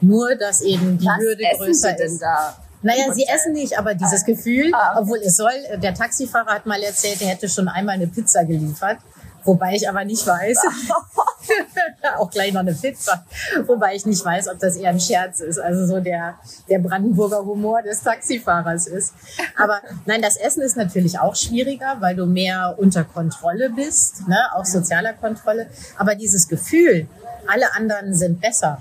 Nur, 0.00 0.34
dass 0.34 0.62
eben 0.62 0.98
die 0.98 1.06
was 1.06 1.18
Hürde 1.18 1.44
größer 1.56 1.98
ist. 2.00 2.20
Da? 2.20 2.56
Naja, 2.82 3.12
sie 3.12 3.26
essen 3.26 3.52
nicht, 3.52 3.78
aber 3.78 3.94
dieses 3.94 4.22
ah. 4.22 4.26
Gefühl, 4.26 4.70
ah, 4.72 4.92
okay. 4.92 5.00
obwohl 5.02 5.18
es 5.18 5.36
soll, 5.36 5.52
der 5.76 5.94
Taxifahrer 5.94 6.54
hat 6.54 6.66
mal 6.66 6.82
erzählt, 6.82 7.20
er 7.20 7.28
hätte 7.28 7.48
schon 7.48 7.68
einmal 7.68 7.96
eine 7.96 8.06
Pizza 8.06 8.44
geliefert. 8.44 8.98
Wobei 9.44 9.74
ich 9.74 9.88
aber 9.88 10.04
nicht 10.04 10.26
weiß. 10.26 10.58
auch 12.18 12.30
gleich 12.30 12.52
noch 12.52 12.60
eine 12.60 12.74
Pizza. 12.74 13.24
Wobei 13.66 13.94
ich 13.94 14.06
nicht 14.06 14.24
weiß, 14.24 14.48
ob 14.48 14.58
das 14.58 14.76
eher 14.76 14.90
ein 14.90 15.00
Scherz 15.00 15.40
ist. 15.40 15.58
Also 15.58 15.86
so 15.86 16.00
der, 16.00 16.38
der 16.68 16.78
Brandenburger 16.78 17.44
Humor 17.44 17.82
des 17.82 18.02
Taxifahrers 18.02 18.86
ist. 18.86 19.14
Aber 19.56 19.80
nein, 20.06 20.22
das 20.22 20.36
Essen 20.36 20.62
ist 20.62 20.76
natürlich 20.76 21.18
auch 21.18 21.34
schwieriger, 21.34 21.96
weil 22.00 22.16
du 22.16 22.26
mehr 22.26 22.74
unter 22.78 23.04
Kontrolle 23.04 23.70
bist, 23.70 24.28
ne? 24.28 24.38
auch 24.54 24.64
sozialer 24.64 25.14
Kontrolle. 25.14 25.68
Aber 25.96 26.14
dieses 26.14 26.48
Gefühl, 26.48 27.08
alle 27.46 27.74
anderen 27.74 28.14
sind 28.14 28.40
besser. 28.40 28.80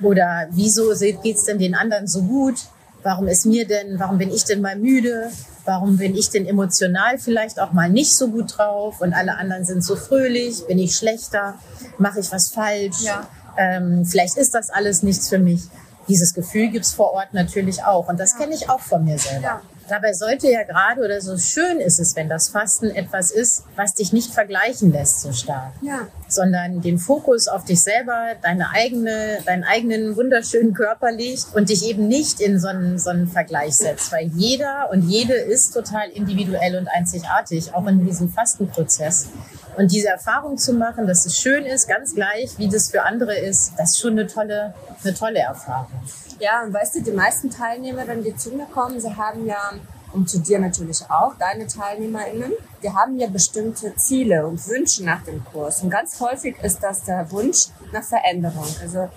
Oder 0.00 0.46
wieso 0.50 0.92
geht's 1.22 1.44
denn 1.44 1.58
den 1.58 1.74
anderen 1.74 2.06
so 2.06 2.22
gut? 2.22 2.56
Warum 3.02 3.28
ist 3.28 3.46
mir 3.46 3.66
denn, 3.66 3.98
warum 3.98 4.18
bin 4.18 4.30
ich 4.30 4.44
denn 4.44 4.60
mal 4.60 4.76
müde? 4.76 5.30
Warum 5.64 5.98
bin 5.98 6.14
ich 6.14 6.30
denn 6.30 6.46
emotional 6.46 7.18
vielleicht 7.18 7.60
auch 7.60 7.72
mal 7.72 7.90
nicht 7.90 8.16
so 8.16 8.28
gut 8.28 8.56
drauf 8.56 9.00
und 9.00 9.12
alle 9.12 9.36
anderen 9.36 9.64
sind 9.64 9.84
so 9.84 9.96
fröhlich? 9.96 10.66
Bin 10.66 10.78
ich 10.78 10.96
schlechter? 10.96 11.54
Mache 11.98 12.20
ich 12.20 12.32
was 12.32 12.48
falsch? 12.48 13.02
Ja. 13.02 13.28
Ähm, 13.56 14.04
vielleicht 14.04 14.36
ist 14.36 14.54
das 14.54 14.70
alles 14.70 15.02
nichts 15.02 15.28
für 15.28 15.38
mich. 15.38 15.62
Dieses 16.08 16.32
Gefühl 16.32 16.68
gibt's 16.68 16.92
vor 16.92 17.12
Ort 17.12 17.34
natürlich 17.34 17.84
auch 17.84 18.08
und 18.08 18.18
das 18.18 18.36
kenne 18.36 18.54
ich 18.54 18.70
auch 18.70 18.80
von 18.80 19.04
mir 19.04 19.18
selber. 19.18 19.42
Ja. 19.42 19.62
Dabei 19.88 20.12
sollte 20.12 20.50
ja 20.50 20.64
gerade 20.64 21.02
oder 21.02 21.20
so 21.20 21.38
schön 21.38 21.80
ist 21.80 21.98
es, 21.98 22.14
wenn 22.14 22.28
das 22.28 22.50
Fasten 22.50 22.90
etwas 22.90 23.30
ist, 23.30 23.64
was 23.74 23.94
dich 23.94 24.12
nicht 24.12 24.32
vergleichen 24.32 24.92
lässt 24.92 25.22
so 25.22 25.32
stark, 25.32 25.72
ja. 25.82 26.08
Sondern 26.28 26.80
den 26.80 26.98
Fokus 26.98 27.48
auf 27.48 27.64
dich 27.64 27.82
selber, 27.82 28.34
deine 28.42 28.70
eigene, 28.70 29.38
deinen 29.44 29.64
eigenen 29.64 30.16
wunderschönen 30.16 30.74
Körper 30.74 31.10
legt 31.10 31.46
und 31.54 31.68
dich 31.68 31.84
eben 31.88 32.08
nicht 32.08 32.40
in 32.40 32.60
so 32.60 32.68
einen, 32.68 32.98
so 32.98 33.10
einen 33.10 33.26
Vergleich 33.26 33.76
setzt, 33.76 34.12
weil 34.12 34.28
jeder 34.34 34.90
und 34.92 35.08
jede 35.08 35.34
ist 35.34 35.72
total 35.72 36.08
individuell 36.10 36.76
und 36.76 36.88
einzigartig, 36.88 37.74
auch 37.74 37.86
in 37.86 38.04
diesem 38.04 38.28
Fastenprozess. 38.28 39.28
Und 39.76 39.92
diese 39.92 40.08
Erfahrung 40.08 40.58
zu 40.58 40.72
machen, 40.72 41.06
dass 41.06 41.24
es 41.24 41.38
schön 41.38 41.64
ist, 41.64 41.88
ganz 41.88 42.14
gleich, 42.14 42.58
wie 42.58 42.68
das 42.68 42.90
für 42.90 43.02
andere 43.02 43.38
ist, 43.38 43.72
das 43.78 43.92
ist 43.92 44.00
schon 44.00 44.12
eine 44.12 44.26
tolle, 44.26 44.74
eine 45.04 45.14
tolle 45.14 45.38
Erfahrung. 45.38 46.00
Ja, 46.40 46.62
und 46.62 46.72
weißt 46.72 46.96
du, 46.96 47.02
die 47.02 47.12
meisten 47.12 47.50
Teilnehmerinnen, 47.50 48.22
die 48.22 48.34
zu 48.36 48.50
mir 48.50 48.66
kommen, 48.66 49.00
sie 49.00 49.14
haben 49.14 49.46
ja, 49.46 49.72
und 50.12 50.28
zu 50.28 50.40
dir 50.40 50.58
natürlich 50.58 51.02
auch, 51.10 51.34
deine 51.38 51.66
TeilnehmerInnen, 51.66 52.52
die 52.82 52.90
haben 52.90 53.18
ja 53.18 53.28
bestimmte 53.28 53.94
Ziele 53.96 54.46
und 54.46 54.66
Wünsche 54.68 55.04
nach 55.04 55.22
dem 55.22 55.44
Kurs. 55.44 55.82
Und 55.82 55.90
ganz 55.90 56.18
häufig 56.20 56.56
ist 56.62 56.82
das 56.82 57.04
der 57.04 57.30
Wunsch 57.30 57.66
nach 57.92 58.02
Veränderung. 58.02 58.66
Also 58.80 59.08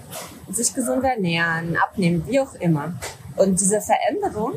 sich 0.49 0.73
gesund 0.73 1.03
ernähren, 1.03 1.77
abnehmen, 1.77 2.23
wie 2.27 2.39
auch 2.39 2.53
immer. 2.55 2.93
Und 3.37 3.59
diese 3.59 3.79
Veränderung, 3.79 4.53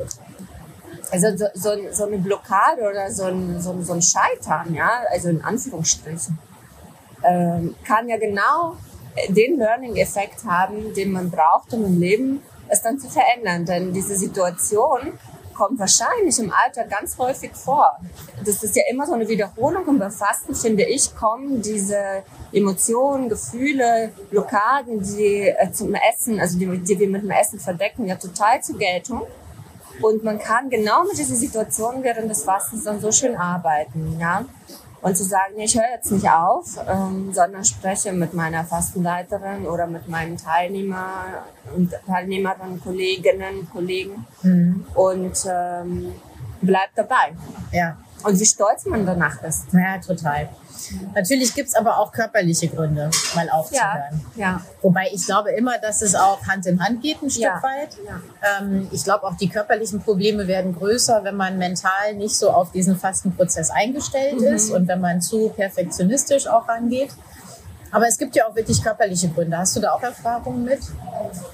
also 1.10 1.36
so, 1.36 1.46
so, 1.54 1.70
so 1.92 2.06
eine 2.06 2.18
Blockade 2.18 2.82
oder 2.82 3.10
so 3.10 3.24
ein, 3.24 3.60
so, 3.60 3.80
so 3.82 3.92
ein 3.92 4.02
Scheitern, 4.02 4.74
ja, 4.74 4.90
also 5.10 5.28
in 5.28 5.42
Anführungsstrichen, 5.42 6.38
ähm, 7.22 7.74
kann 7.86 8.08
ja 8.08 8.18
genau 8.18 8.76
den 9.28 9.58
Learning-Effekt 9.58 10.44
haben, 10.44 10.92
den 10.94 11.12
man 11.12 11.30
braucht, 11.30 11.72
um 11.72 11.84
im 11.84 12.00
Leben 12.00 12.42
es 12.68 12.82
dann 12.82 12.98
zu 12.98 13.08
verändern. 13.08 13.64
Denn 13.64 13.92
diese 13.92 14.16
Situation 14.16 15.12
kommt 15.54 15.78
wahrscheinlich 15.78 16.38
im 16.38 16.52
Alter 16.52 16.84
ganz 16.84 17.16
häufig 17.18 17.52
vor. 17.54 17.98
Das 18.44 18.62
ist 18.62 18.76
ja 18.76 18.82
immer 18.90 19.06
so 19.06 19.14
eine 19.14 19.28
Wiederholung 19.28 19.84
und 19.84 19.98
beim 19.98 20.12
Fasten, 20.12 20.54
finde 20.54 20.84
ich, 20.84 21.14
kommen 21.14 21.62
diese 21.62 22.22
Emotionen, 22.52 23.28
Gefühle, 23.28 24.12
Blockaden, 24.30 25.02
die 25.02 25.48
äh, 25.48 25.70
zum 25.72 25.94
Essen, 25.94 26.40
also 26.40 26.58
die, 26.58 26.78
die 26.78 26.98
wir 26.98 27.08
mit 27.08 27.22
dem 27.22 27.30
Essen 27.30 27.58
verdecken, 27.58 28.06
ja 28.06 28.16
total 28.16 28.62
zur 28.62 28.78
Geltung. 28.78 29.22
Und 30.00 30.24
man 30.24 30.38
kann 30.38 30.70
genau 30.70 31.04
mit 31.04 31.16
dieser 31.16 31.36
Situation 31.36 32.02
während 32.02 32.28
des 32.28 32.42
Fastens 32.42 32.84
dann 32.84 33.00
so 33.00 33.12
schön 33.12 33.36
arbeiten, 33.36 34.18
ja. 34.18 34.44
Und 35.04 35.14
zu 35.18 35.24
sagen, 35.24 35.58
ich 35.58 35.74
höre 35.74 35.90
jetzt 35.94 36.10
nicht 36.10 36.30
auf, 36.30 36.78
ähm, 36.88 37.30
sondern 37.30 37.62
spreche 37.62 38.10
mit 38.12 38.32
meiner 38.32 38.64
Fastenleiterin 38.64 39.66
oder 39.66 39.86
mit 39.86 40.08
meinen 40.08 40.38
Teilnehmer 40.38 41.44
und 41.76 41.92
Teilnehmerinnen, 42.06 42.80
Kolleginnen, 42.80 43.68
Kollegen 43.70 44.26
mhm. 44.42 44.86
und 44.94 45.46
ähm, 45.46 46.14
bleib 46.62 46.88
dabei. 46.94 47.36
Ja. 47.70 47.98
Und 48.24 48.40
wie 48.40 48.46
stolz 48.46 48.86
man 48.86 49.04
danach 49.04 49.42
ist. 49.42 49.66
Ja, 49.72 49.98
total. 49.98 50.48
Natürlich 51.14 51.54
gibt's 51.54 51.74
aber 51.74 51.98
auch 51.98 52.12
körperliche 52.12 52.68
Gründe, 52.68 53.10
mal 53.34 53.48
aufzuhören. 53.50 54.24
Ja, 54.36 54.40
ja. 54.48 54.60
Wobei 54.82 55.08
ich 55.12 55.24
glaube 55.26 55.52
immer, 55.52 55.78
dass 55.78 56.02
es 56.02 56.14
auch 56.14 56.46
Hand 56.46 56.66
in 56.66 56.82
Hand 56.82 57.02
geht, 57.02 57.22
ein 57.22 57.30
Stück 57.30 57.44
ja, 57.44 57.62
weit. 57.62 57.96
Ja. 58.06 58.60
Ähm, 58.60 58.88
ich 58.90 59.04
glaube 59.04 59.24
auch, 59.24 59.34
die 59.36 59.48
körperlichen 59.48 60.00
Probleme 60.02 60.46
werden 60.46 60.74
größer, 60.74 61.24
wenn 61.24 61.36
man 61.36 61.58
mental 61.58 62.14
nicht 62.16 62.36
so 62.36 62.50
auf 62.50 62.72
diesen 62.72 62.96
Fastenprozess 62.96 63.70
eingestellt 63.70 64.40
mhm. 64.40 64.46
ist 64.46 64.70
und 64.70 64.88
wenn 64.88 65.00
man 65.00 65.20
zu 65.20 65.50
perfektionistisch 65.50 66.46
auch 66.46 66.68
rangeht. 66.68 67.12
Aber 67.90 68.08
es 68.08 68.18
gibt 68.18 68.34
ja 68.34 68.46
auch 68.46 68.56
wirklich 68.56 68.82
körperliche 68.82 69.28
Gründe. 69.28 69.56
Hast 69.56 69.76
du 69.76 69.80
da 69.80 69.92
auch 69.92 70.02
Erfahrungen 70.02 70.64
mit? 70.64 70.80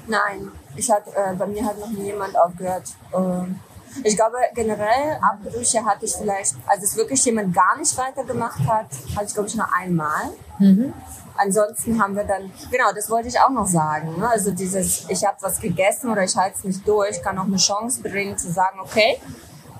Nein, 0.06 0.50
ich 0.74 0.90
hat, 0.90 1.06
äh, 1.08 1.34
bei 1.34 1.46
mir 1.46 1.64
hat 1.64 1.78
noch 1.78 1.90
nie 1.90 2.04
jemand 2.04 2.36
aufgehört. 2.36 2.84
Äh, 3.12 3.69
ich 4.04 4.16
glaube, 4.16 4.36
generell 4.54 5.18
Abbrüche 5.20 5.84
hatte 5.84 6.04
ich 6.04 6.14
vielleicht, 6.14 6.54
als 6.66 6.82
es 6.82 6.96
wirklich 6.96 7.24
jemand 7.24 7.54
gar 7.54 7.76
nicht 7.78 7.96
weitergemacht 7.96 8.60
hat, 8.60 8.86
hatte 9.16 9.26
ich, 9.26 9.34
glaube 9.34 9.48
ich, 9.48 9.54
nur 9.54 9.66
einmal. 9.74 10.30
Mhm. 10.58 10.92
Ansonsten 11.36 12.00
haben 12.02 12.16
wir 12.16 12.24
dann, 12.24 12.52
genau, 12.70 12.92
das 12.94 13.08
wollte 13.08 13.28
ich 13.28 13.40
auch 13.40 13.50
noch 13.50 13.66
sagen. 13.66 14.18
Ne? 14.18 14.28
Also 14.28 14.50
dieses, 14.50 15.08
ich 15.08 15.24
habe 15.24 15.36
was 15.40 15.60
gegessen 15.60 16.10
oder 16.10 16.22
ich 16.22 16.36
halte 16.36 16.56
es 16.58 16.64
nicht 16.64 16.86
durch, 16.86 17.22
kann 17.22 17.38
auch 17.38 17.44
eine 17.44 17.56
Chance 17.56 18.02
bringen 18.02 18.36
zu 18.36 18.50
sagen, 18.52 18.78
okay, 18.80 19.18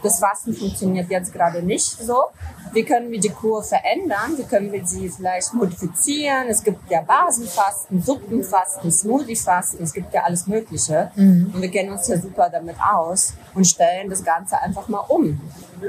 das 0.03 0.19
Fasten 0.19 0.55
funktioniert 0.55 1.11
jetzt 1.11 1.33
gerade 1.33 1.63
nicht 1.63 1.85
so. 1.85 2.25
Wie 2.73 2.85
können 2.85 3.11
wir 3.11 3.19
die 3.19 3.31
Kur 3.31 3.63
verändern? 3.63 4.37
Wie 4.37 4.45
können 4.45 4.71
wir 4.73 4.87
sie 4.87 5.09
vielleicht 5.09 5.53
modifizieren? 5.55 6.47
Es 6.49 6.63
gibt 6.63 6.89
ja 6.91 7.01
Basenfasten, 7.01 8.01
Suppenfasten, 8.01 8.93
Smoothiefasten, 8.93 9.83
es 9.83 9.93
gibt 9.93 10.15
ja 10.15 10.23
alles 10.23 10.47
Mögliche. 10.47 11.11
Mhm. 11.17 11.53
Und 11.55 11.63
wir 11.63 11.71
kennen 11.71 11.91
uns 11.91 12.07
ja 12.07 12.19
super 12.19 12.49
damit 12.49 12.77
aus 12.81 13.35
und 13.55 13.67
stellen 13.67 14.09
das 14.09 14.23
Ganze 14.23 14.61
einfach 14.61 14.89
mal 14.89 15.05
um. 15.09 15.41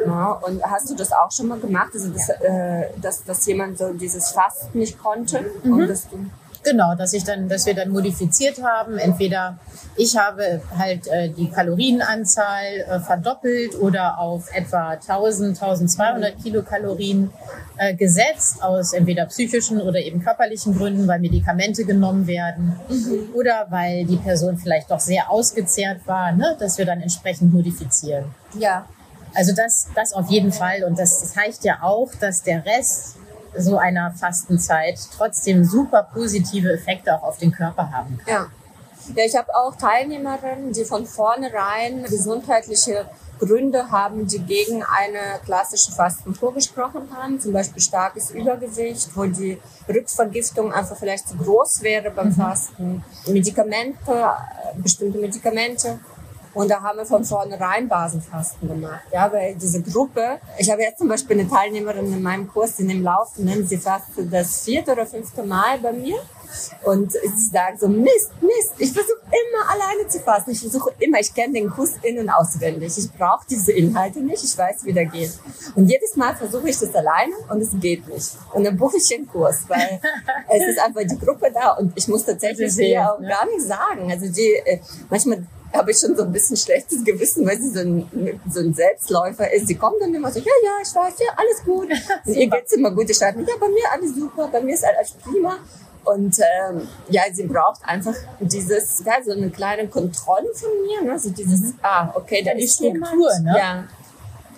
Ja, 0.05 0.31
und 0.31 0.63
hast 0.63 0.89
du 0.89 0.95
das 0.95 1.11
auch 1.11 1.31
schon 1.31 1.47
mal 1.47 1.59
gemacht, 1.59 1.91
also 1.93 2.09
dass, 2.09 2.29
äh, 2.29 2.89
dass, 3.01 3.23
dass 3.23 3.45
jemand 3.45 3.77
so 3.77 3.93
dieses 3.93 4.31
Fasten 4.31 4.79
nicht 4.79 4.97
konnte 4.97 5.51
mhm. 5.63 5.73
und 5.73 5.87
dass 5.87 6.09
du 6.09 6.17
Genau, 6.63 6.93
dass 6.95 7.13
ich 7.13 7.23
dann, 7.23 7.49
dass 7.49 7.65
wir 7.65 7.73
dann 7.73 7.89
modifiziert 7.89 8.61
haben. 8.61 8.97
Entweder 8.97 9.57
ich 9.95 10.15
habe 10.15 10.61
halt 10.77 11.07
äh, 11.07 11.29
die 11.29 11.49
Kalorienanzahl 11.49 12.85
äh, 12.87 12.99
verdoppelt 12.99 13.75
oder 13.79 14.19
auf 14.19 14.53
etwa 14.53 14.91
1000, 14.91 15.61
1200 15.61 16.41
Kilokalorien 16.41 17.31
äh, 17.77 17.95
gesetzt 17.95 18.61
aus 18.61 18.93
entweder 18.93 19.25
psychischen 19.25 19.81
oder 19.81 19.99
eben 19.99 20.21
körperlichen 20.21 20.77
Gründen, 20.77 21.07
weil 21.07 21.19
Medikamente 21.19 21.83
genommen 21.83 22.27
werden 22.27 22.79
mhm. 22.87 23.29
oder 23.33 23.65
weil 23.69 24.05
die 24.05 24.17
Person 24.17 24.57
vielleicht 24.57 24.91
doch 24.91 24.99
sehr 24.99 25.31
ausgezehrt 25.31 26.05
war, 26.05 26.31
ne, 26.31 26.55
dass 26.59 26.77
wir 26.77 26.85
dann 26.85 27.01
entsprechend 27.01 27.51
modifizieren. 27.51 28.25
Ja. 28.57 28.85
Also 29.33 29.53
das, 29.55 29.87
das 29.95 30.13
auf 30.13 30.29
jeden 30.29 30.51
Fall 30.51 30.83
und 30.83 30.99
das 30.99 31.33
zeigt 31.33 31.63
ja 31.63 31.81
auch, 31.81 32.11
dass 32.19 32.43
der 32.43 32.65
Rest 32.65 33.15
so 33.57 33.77
einer 33.77 34.11
Fastenzeit 34.11 34.99
trotzdem 35.15 35.63
super 35.63 36.07
positive 36.13 36.71
Effekte 36.71 37.15
auch 37.15 37.23
auf 37.23 37.37
den 37.37 37.51
Körper 37.51 37.91
haben 37.91 38.17
kann. 38.17 38.33
Ja. 38.33 38.47
Ja, 39.15 39.25
ich 39.25 39.35
habe 39.35 39.53
auch 39.55 39.75
Teilnehmerinnen, 39.75 40.73
die 40.73 40.85
von 40.85 41.05
vornherein 41.05 42.03
gesundheitliche 42.03 43.05
Gründe 43.39 43.89
haben, 43.89 44.27
die 44.27 44.39
gegen 44.39 44.83
eine 44.83 45.39
klassische 45.43 45.91
Fastenkur 45.91 46.53
gesprochen 46.53 47.09
haben, 47.11 47.39
zum 47.39 47.53
Beispiel 47.53 47.81
starkes 47.81 48.29
Übergewicht, 48.29 49.09
wo 49.15 49.25
die 49.25 49.59
Rückvergiftung 49.89 50.71
einfach 50.71 50.95
vielleicht 50.95 51.27
zu 51.27 51.35
groß 51.37 51.81
wäre 51.81 52.11
beim 52.11 52.27
mhm. 52.27 52.33
Fasten, 52.33 53.03
Medikamente, 53.25 54.29
bestimmte 54.75 55.17
Medikamente. 55.17 55.99
Und 56.53 56.69
da 56.69 56.81
haben 56.81 56.97
wir 56.97 57.05
von 57.05 57.23
vornherein 57.23 57.87
Basenfasten 57.87 58.67
gemacht. 58.67 59.01
Ja, 59.11 59.31
weil 59.31 59.55
diese 59.55 59.81
Gruppe, 59.81 60.39
ich 60.57 60.69
habe 60.69 60.81
jetzt 60.81 60.99
zum 60.99 61.07
Beispiel 61.07 61.39
eine 61.39 61.49
Teilnehmerin 61.49 62.11
in 62.11 62.21
meinem 62.21 62.47
Kurs, 62.47 62.75
die 62.75 62.83
im 62.83 63.03
Laufenden, 63.03 63.65
sie 63.65 63.77
fastet 63.77 64.31
das 64.31 64.63
vierte 64.63 64.91
oder 64.91 65.05
fünfte 65.05 65.43
Mal 65.43 65.79
bei 65.79 65.93
mir. 65.93 66.17
Und 66.83 67.13
sie 67.13 67.49
sagt 67.51 67.79
so, 67.79 67.87
Mist, 67.87 68.31
Mist, 68.41 68.73
ich 68.77 68.91
versuche 68.91 69.21
immer 69.23 69.69
alleine 69.69 70.07
zu 70.07 70.19
fasten. 70.19 70.51
Ich 70.51 70.59
versuche 70.59 70.91
immer, 70.99 71.19
ich 71.19 71.33
kenne 71.33 71.53
den 71.53 71.69
Kurs 71.69 71.93
in- 72.01 72.19
und 72.19 72.29
auswendig. 72.29 72.97
Ich 72.97 73.11
brauche 73.13 73.45
diese 73.49 73.71
Inhalte 73.71 74.19
nicht, 74.19 74.43
ich 74.43 74.57
weiß, 74.57 74.83
wie 74.83 74.91
der 74.93 75.05
geht. 75.05 75.31
Und 75.75 75.89
jedes 75.89 76.15
Mal 76.17 76.35
versuche 76.35 76.69
ich 76.69 76.77
das 76.77 76.93
alleine 76.93 77.33
und 77.49 77.61
es 77.61 77.69
geht 77.79 78.07
nicht. 78.07 78.31
Und 78.53 78.65
dann 78.65 78.75
buche 78.75 78.97
ich 78.97 79.07
den 79.07 79.27
Kurs, 79.27 79.63
weil 79.69 80.01
es 80.49 80.67
ist 80.67 80.79
einfach 80.79 81.01
die 81.01 81.17
Gruppe 81.17 81.51
da 81.53 81.71
und 81.71 81.93
ich 81.95 82.07
muss 82.07 82.25
tatsächlich 82.25 82.73
hier 82.73 83.13
auch 83.13 83.19
ne? 83.19 83.29
gar 83.29 83.45
nicht 83.45 83.61
sagen. 83.61 84.11
Also 84.11 84.27
die, 84.27 84.53
äh, 84.65 84.79
manchmal 85.09 85.45
habe 85.73 85.91
ich 85.91 85.99
schon 85.99 86.15
so 86.15 86.23
ein 86.23 86.31
bisschen 86.31 86.57
schlechtes 86.57 87.03
Gewissen, 87.03 87.45
weil 87.47 87.57
sie 87.57 87.69
so 87.69 87.79
ein, 87.79 88.39
so 88.49 88.59
ein 88.59 88.73
Selbstläufer 88.73 89.51
ist. 89.51 89.67
Sie 89.67 89.75
kommt 89.75 90.01
dann 90.01 90.13
immer 90.13 90.31
so, 90.31 90.39
ja, 90.39 90.51
ja, 90.63 90.71
ich 90.81 90.93
weiß, 90.93 91.19
ja, 91.19 91.33
alles 91.35 91.63
gut. 91.63 91.89
Und 92.25 92.35
ihr 92.35 92.49
geht's 92.49 92.73
immer 92.73 92.91
gut. 92.91 93.09
Ich 93.09 93.17
sage, 93.17 93.39
ja, 93.39 93.55
bei 93.59 93.67
mir 93.67 93.91
alles 93.91 94.15
super, 94.15 94.49
bei 94.51 94.61
mir 94.61 94.73
ist 94.73 94.85
alles 94.85 95.11
prima. 95.11 95.57
Und 96.03 96.39
ähm, 96.39 96.87
ja, 97.09 97.23
sie 97.31 97.43
braucht 97.43 97.81
einfach 97.83 98.15
dieses, 98.39 99.03
ja, 99.05 99.21
so 99.23 99.31
eine 99.31 99.49
kleine 99.51 99.87
Kontrolle 99.87 100.51
von 100.53 100.69
mir, 100.81 101.11
ne? 101.11 101.19
so 101.19 101.29
dieses, 101.29 101.61
mhm. 101.61 101.79
ah, 101.83 102.11
okay, 102.15 102.43
da 102.43 102.51
ist 102.53 102.75
Struktur, 102.75 102.93
jemand. 102.93 103.43
ne? 103.43 103.55
Ja. 103.55 103.87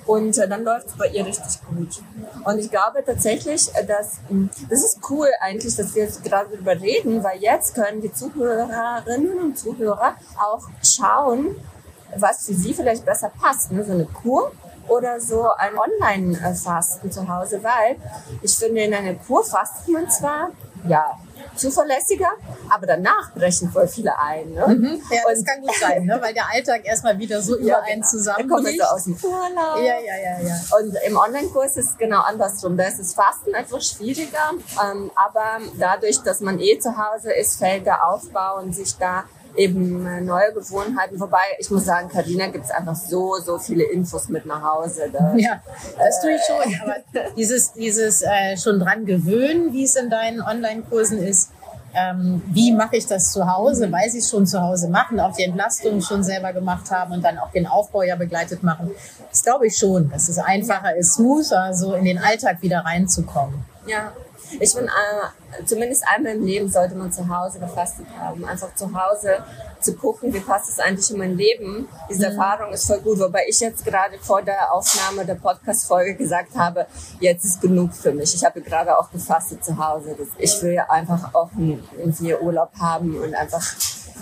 Und 0.06 0.38
äh, 0.38 0.48
dann 0.48 0.64
läuft 0.64 0.88
es 0.88 0.98
bei 0.98 1.08
ihr 1.08 1.26
richtig 1.26 1.60
gut. 1.68 2.02
Und 2.44 2.60
ich 2.60 2.70
glaube 2.70 3.04
tatsächlich, 3.06 3.74
äh, 3.76 3.86
dass 3.86 4.20
mh, 4.30 4.50
das 4.70 4.84
ist 4.84 5.00
cool 5.10 5.28
eigentlich, 5.40 5.76
dass 5.76 5.96
wir 5.96 6.04
jetzt 6.04 6.24
gerade 6.24 6.50
darüber 6.52 6.80
reden, 6.80 7.24
weil 7.24 7.40
jetzt 7.40 7.76
können 7.76 8.02
die 8.02 8.12
Zuhörerinnen 8.12 9.38
und 9.40 9.58
Zuhörer 9.58 10.16
auch 10.38 10.68
schauen, 10.84 11.56
was 12.18 12.46
für 12.46 12.54
sie 12.54 12.74
vielleicht 12.74 13.06
besser 13.06 13.32
passt. 13.42 13.72
Ne? 13.72 13.84
So 13.84 13.94
eine 13.94 14.06
Kur 14.06 14.52
oder 14.88 15.20
so 15.20 15.50
ein 15.58 15.72
Online-Fasten 15.78 17.12
zu 17.12 17.28
Hause, 17.28 17.64
weil 17.64 17.96
ich 18.42 18.56
finde, 18.56 18.82
in 18.82 18.94
einer 18.94 19.16
Kur 19.16 19.44
fastet 19.44 19.88
man 19.88 20.10
zwar, 20.10 20.50
ja, 20.88 21.18
zuverlässiger, 21.56 22.30
aber 22.70 22.88
danach 22.88 23.32
brechen 23.34 23.72
voll 23.72 23.88
viele 23.88 24.18
ein. 24.20 24.52
Ne? 24.52 24.68
Mhm. 24.68 25.02
Ja, 25.12 25.22
das 25.30 25.44
kann 25.46 25.62
gut 25.62 25.76
sein, 25.80 26.06
ne? 26.06 26.18
weil 26.22 26.34
der 26.34 26.50
Alltag 26.52 26.86
erstmal 26.86 27.18
wieder 27.20 27.42
so 27.42 27.58
über 27.58 27.68
Ja, 27.68 27.80
einen 27.82 28.02
genau. 28.02 28.08
zusammenbricht. 28.08 28.50
Da 28.50 28.56
kommt 28.56 28.64
man 28.64 28.76
so 28.76 28.84
aus 28.96 29.04
dem 29.22 29.32
Urlaub. 29.32 29.78
Ja, 29.78 30.00
ja, 30.00 30.16
ja, 30.24 30.48
ja. 30.48 30.56
Und 30.80 30.98
im 31.06 31.18
Online-Kurs 31.18 31.78
ist 31.78 31.92
es 31.92 31.98
genau 31.98 32.22
andersrum. 32.22 32.78
Da 32.78 32.86
ist 32.86 33.00
das 33.00 33.14
Fasten 33.14 33.54
etwas 33.54 33.90
schwieriger, 33.90 34.52
ähm, 34.84 35.12
aber 35.16 35.64
dadurch, 35.78 36.20
dass 36.24 36.40
man 36.42 36.60
eh 36.60 36.80
zu 36.80 36.96
Hause 36.98 37.32
ist, 37.34 37.58
fällt 37.58 37.86
der 37.86 38.08
Aufbau 38.08 38.60
und 38.60 38.74
sich 38.74 38.98
da 38.98 39.24
eben 39.56 40.06
äh, 40.06 40.22
neue 40.22 40.54
Gewohnheiten. 40.54 41.20
Wobei, 41.20 41.44
ich 41.60 41.70
muss 41.70 41.86
sagen, 41.86 42.10
Carina 42.10 42.48
gibt 42.48 42.66
es 42.66 42.72
einfach 42.72 42.96
so, 42.96 43.36
so 43.44 43.58
viele 43.58 43.84
Infos 43.84 44.30
mit 44.30 44.46
nach 44.46 44.64
Hause. 44.64 45.10
Da. 45.12 45.36
Ja, 45.36 45.62
das 45.98 46.22
tue 46.22 46.32
ich 46.32 46.42
schon. 46.46 46.74
Aber 46.82 46.96
dieses, 47.38 47.74
dieses 47.74 48.22
äh, 48.22 48.58
schon 48.58 48.80
dran 48.80 49.06
gewöhnen, 49.06 49.74
wie 49.74 49.84
es 49.84 49.96
in 49.96 50.10
deinen 50.10 50.42
Online-Kursen 50.42 51.20
ist, 51.20 51.52
ähm, 51.96 52.42
wie 52.48 52.72
mache 52.72 52.98
ich 52.98 53.06
das 53.06 53.32
zu 53.32 53.48
Hause, 53.52 53.92
weil 53.92 54.10
sie 54.10 54.18
es 54.18 54.30
schon 54.30 54.48
zu 54.48 54.62
Hause 54.62 54.90
machen, 54.90 55.20
auch 55.20 55.36
die 55.36 55.44
Entlastung 55.44 56.02
schon 56.02 56.24
selber 56.24 56.52
gemacht 56.54 56.90
haben 56.90 57.14
und 57.14 57.24
dann 57.24 57.38
auch 57.38 57.52
den 57.52 57.68
Aufbau 57.68 58.02
ja 58.02 58.16
begleitet 58.16 58.64
machen. 58.64 58.92
Das 59.30 59.44
glaube 59.44 59.68
ich 59.68 59.78
schon, 59.78 60.10
dass 60.10 60.28
es 60.28 60.40
einfacher 60.40 60.96
ist, 60.96 61.14
smoother 61.14 61.74
so 61.74 61.94
in 61.94 62.06
den 62.06 62.18
Alltag 62.18 62.62
wieder 62.62 62.80
reinzukommen. 62.80 63.64
Ja, 63.86 64.12
ich 64.60 64.72
finde, 64.72 64.90
äh, 64.90 65.66
zumindest 65.66 66.04
einmal 66.08 66.34
im 66.34 66.46
Leben 66.46 66.70
sollte 66.70 66.96
man 66.96 67.12
zu 67.12 67.28
Hause 67.28 67.60
gefastet 67.60 68.06
haben. 68.20 68.46
Einfach 68.46 68.74
zu 68.76 68.94
Hause 68.94 69.44
zu 69.80 69.96
gucken, 69.96 70.34
wie 70.34 70.40
passt 70.40 70.70
es 70.70 70.80
eigentlich 70.80 71.10
in 71.12 71.18
mein 71.18 71.38
Leben. 71.38 71.88
Diese 72.10 72.28
Erfahrung 72.28 72.72
ist 72.74 72.88
voll 72.88 73.00
gut. 73.00 73.20
Wobei 73.20 73.46
ich 73.48 73.60
jetzt 73.60 73.86
gerade 73.86 74.18
vor 74.20 74.42
der 74.42 74.74
Aufnahme 74.74 75.26
der 75.26 75.36
Podcast-Folge 75.36 76.16
gesagt 76.16 76.56
habe, 76.56 76.88
jetzt 77.20 77.46
ist 77.46 77.62
genug 77.62 77.94
für 77.94 78.12
mich. 78.12 78.34
Ich 78.34 78.44
habe 78.44 78.62
gerade 78.62 78.98
auch 78.98 79.12
gefastet 79.12 79.64
zu 79.64 79.78
Hause. 79.78 80.16
Ich 80.38 80.62
will 80.62 80.80
einfach 80.88 81.34
auch 81.34 81.50
irgendwie 81.98 82.36
Urlaub 82.36 82.72
haben 82.80 83.18
und 83.18 83.36
einfach 83.36 83.62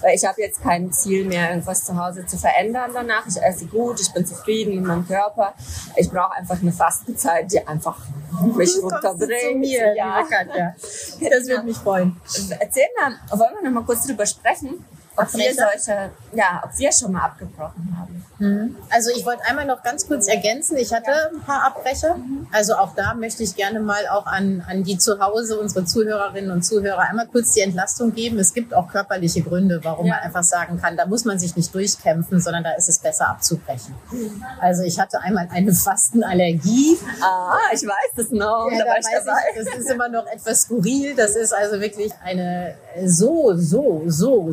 weil 0.01 0.15
ich 0.15 0.25
habe 0.25 0.41
jetzt 0.41 0.61
kein 0.61 0.91
Ziel 0.91 1.25
mehr, 1.25 1.49
irgendwas 1.49 1.85
zu 1.85 1.95
Hause 1.95 2.25
zu 2.25 2.37
verändern 2.37 2.91
danach. 2.93 3.25
Ich 3.27 3.41
esse 3.41 3.67
gut, 3.67 3.99
ich 3.99 4.11
bin 4.11 4.25
zufrieden 4.25 4.75
mit 4.75 4.85
meinem 4.85 5.07
Körper. 5.07 5.53
Ich 5.95 6.09
brauche 6.09 6.33
einfach 6.33 6.59
eine 6.59 6.71
Fastenzeit, 6.71 7.51
die 7.51 7.65
einfach 7.67 7.97
mich 8.41 8.75
mir, 9.55 9.95
ja. 9.95 10.23
Katja. 10.23 10.75
Das 10.75 11.47
würde 11.47 11.63
mich 11.63 11.77
freuen. 11.77 12.15
Erzähl 12.59 12.85
mal, 12.99 13.13
wollen 13.37 13.55
wir 13.55 13.69
noch 13.69 13.81
mal 13.81 13.85
kurz 13.85 14.05
drüber 14.05 14.25
sprechen, 14.25 14.83
ob 15.21 15.33
wir 15.33 15.53
solche, 15.53 16.09
ja, 16.33 16.61
ob 16.63 16.77
wir 16.77 16.91
schon 16.91 17.11
mal 17.11 17.21
abgebrochen 17.25 17.95
haben. 17.99 18.25
Also 18.89 19.11
ich 19.15 19.23
wollte 19.23 19.43
einmal 19.45 19.65
noch 19.67 19.83
ganz 19.83 20.07
kurz 20.07 20.27
ergänzen, 20.27 20.75
ich 20.77 20.91
hatte 20.91 21.11
ein 21.31 21.41
paar 21.41 21.63
Abbrecher. 21.63 22.15
Also 22.51 22.73
auch 22.73 22.95
da 22.95 23.13
möchte 23.13 23.43
ich 23.43 23.55
gerne 23.55 23.79
mal 23.79 24.07
auch 24.09 24.25
an, 24.25 24.63
an 24.67 24.83
die 24.83 24.97
zu 24.97 25.19
Hause, 25.19 25.59
unsere 25.59 25.85
Zuhörerinnen 25.85 26.49
und 26.49 26.63
Zuhörer, 26.63 27.01
einmal 27.01 27.27
kurz 27.27 27.53
die 27.53 27.61
Entlastung 27.61 28.13
geben. 28.15 28.39
Es 28.39 28.53
gibt 28.55 28.73
auch 28.73 28.87
körperliche 28.87 29.43
Gründe, 29.43 29.79
warum 29.83 30.07
Ja. 30.07 30.15
man 30.15 30.23
einfach 30.23 30.43
sagen 30.43 30.81
kann, 30.81 30.97
da 30.97 31.05
muss 31.05 31.23
man 31.23 31.37
sich 31.37 31.55
nicht 31.55 31.71
durchkämpfen, 31.75 32.41
sondern 32.41 32.63
da 32.63 32.71
ist 32.71 32.89
es 32.89 32.97
besser 32.97 33.29
abzubrechen. 33.29 33.93
Also 34.59 34.81
ich 34.81 34.99
hatte 34.99 35.21
einmal 35.21 35.47
eine 35.51 35.71
Fastenallergie. 35.73 36.97
Ah, 37.21 37.57
ich 37.73 37.81
weiß 37.83 38.11
das 38.15 38.31
noch. 38.31 38.69
Ja, 38.71 38.79
da 38.79 38.85
da 38.85 38.97
ich 38.97 39.05
weiß 39.05 39.25
dabei. 39.25 39.39
ich, 39.55 39.65
das 39.65 39.75
ist 39.81 39.89
immer 39.91 40.09
noch 40.09 40.25
etwas 40.25 40.61
skurril. 40.63 41.15
Das 41.15 41.35
ist 41.35 41.53
also 41.53 41.79
wirklich 41.79 42.11
eine 42.23 42.73
so, 43.05 43.53
so, 43.55 44.03
so 44.07 44.47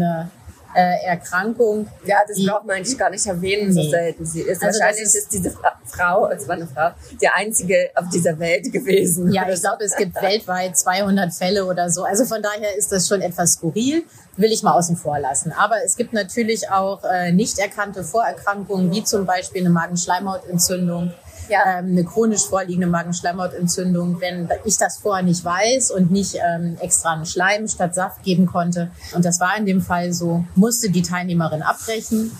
seltene 0.00 0.30
äh, 0.72 1.04
Erkrankung. 1.04 1.88
Ja, 2.04 2.18
das 2.28 2.36
die- 2.36 2.46
braucht 2.46 2.64
man 2.64 2.76
eigentlich 2.76 2.96
gar 2.96 3.10
nicht 3.10 3.26
erwähnen, 3.26 3.72
so 3.72 3.80
Nee. 3.80 3.90
selten 3.90 4.24
sie 4.24 4.42
ist. 4.42 4.62
Also 4.62 4.78
Wahrscheinlich 4.78 5.02
ist, 5.02 5.16
ist- 5.16 5.32
diese 5.32 5.50
Fra 5.50 5.72
Frau, 5.84 6.28
es 6.30 6.46
war 6.46 6.54
eine 6.54 6.68
Frau, 6.68 6.90
die 7.20 7.26
einzige 7.26 7.90
auf 7.96 8.04
dieser 8.14 8.38
Welt 8.38 8.70
gewesen. 8.72 9.32
Ja, 9.32 9.48
ich 9.48 9.60
glaube, 9.60 9.82
es 9.82 9.96
gibt 9.96 10.14
weltweit 10.22 10.78
200 10.78 11.34
Fälle 11.34 11.64
oder 11.66 11.90
so. 11.90 12.04
Also 12.04 12.24
von 12.24 12.40
daher 12.40 12.76
ist 12.76 12.92
das 12.92 13.08
schon 13.08 13.20
etwas 13.20 13.54
skurril, 13.54 14.04
will 14.36 14.52
ich 14.52 14.62
mal 14.62 14.74
außen 14.74 14.96
vor 14.96 15.18
lassen. 15.18 15.50
Aber 15.50 15.82
es 15.84 15.96
gibt 15.96 16.12
natürlich 16.12 16.70
auch 16.70 17.02
äh, 17.02 17.32
nicht 17.32 17.58
erkannte 17.58 18.04
Vorerkrankungen, 18.04 18.92
wie 18.92 19.02
zum 19.02 19.26
Beispiel 19.26 19.62
eine 19.62 19.70
Magenschleimhautentzündung, 19.70 21.12
Ja. 21.50 21.78
ähm, 21.78 21.86
eine 21.90 22.04
chronisch 22.04 22.46
vorliegende 22.46 22.86
Magenschleimhautentzündung. 22.86 24.20
Wenn 24.20 24.48
ich 24.64 24.76
das 24.78 24.98
vorher 24.98 25.24
nicht 25.24 25.44
weiß 25.44 25.90
und 25.90 26.10
nicht 26.10 26.36
ähm, 26.36 26.76
extra 26.80 27.12
einen 27.12 27.26
Schleim 27.26 27.68
statt 27.68 27.94
Saft 27.94 28.22
geben 28.22 28.46
konnte, 28.46 28.90
und 29.14 29.24
das 29.24 29.40
war 29.40 29.56
in 29.56 29.66
dem 29.66 29.80
Fall 29.80 30.12
so, 30.12 30.44
musste 30.54 30.90
die 30.90 31.02
Teilnehmerin 31.02 31.62
abbrechen. 31.62 32.30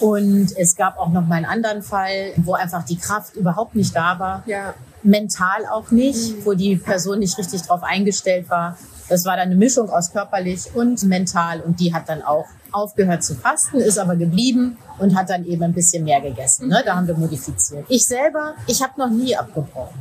Und 0.00 0.56
es 0.56 0.76
gab 0.76 0.96
auch 0.98 1.08
noch 1.08 1.26
mal 1.26 1.36
einen 1.36 1.46
anderen 1.46 1.82
Fall, 1.82 2.32
wo 2.36 2.52
einfach 2.54 2.84
die 2.84 2.96
Kraft 2.98 3.34
überhaupt 3.34 3.74
nicht 3.74 3.96
da 3.96 4.18
war 4.20 4.42
Ja. 4.46 4.74
mental 5.02 5.66
auch 5.70 5.90
nicht, 5.90 6.46
wo 6.46 6.54
die 6.54 6.76
Person 6.76 7.18
nicht 7.18 7.36
richtig 7.36 7.62
drauf 7.62 7.82
eingestellt 7.82 8.48
war. 8.48 8.76
Das 9.08 9.24
war 9.24 9.36
dann 9.36 9.46
eine 9.48 9.56
Mischung 9.56 9.90
aus 9.90 10.12
körperlich 10.12 10.74
und 10.74 11.02
mental 11.04 11.60
und 11.60 11.80
die 11.80 11.94
hat 11.94 12.08
dann 12.08 12.22
auch 12.22 12.46
aufgehört 12.72 13.24
zu 13.24 13.34
fasten, 13.34 13.78
ist 13.78 13.98
aber 13.98 14.16
geblieben 14.16 14.76
und 14.98 15.16
hat 15.16 15.30
dann 15.30 15.44
eben 15.44 15.62
ein 15.62 15.72
bisschen 15.72 16.04
mehr 16.04 16.20
gegessen. 16.20 16.68
Ne? 16.68 16.82
Da 16.84 16.96
haben 16.96 17.06
wir 17.06 17.16
modifiziert. 17.16 17.86
Ich 17.88 18.06
selber, 18.06 18.54
ich 18.66 18.82
habe 18.82 18.92
noch 18.98 19.10
nie 19.10 19.36
abgebrochen. 19.36 19.98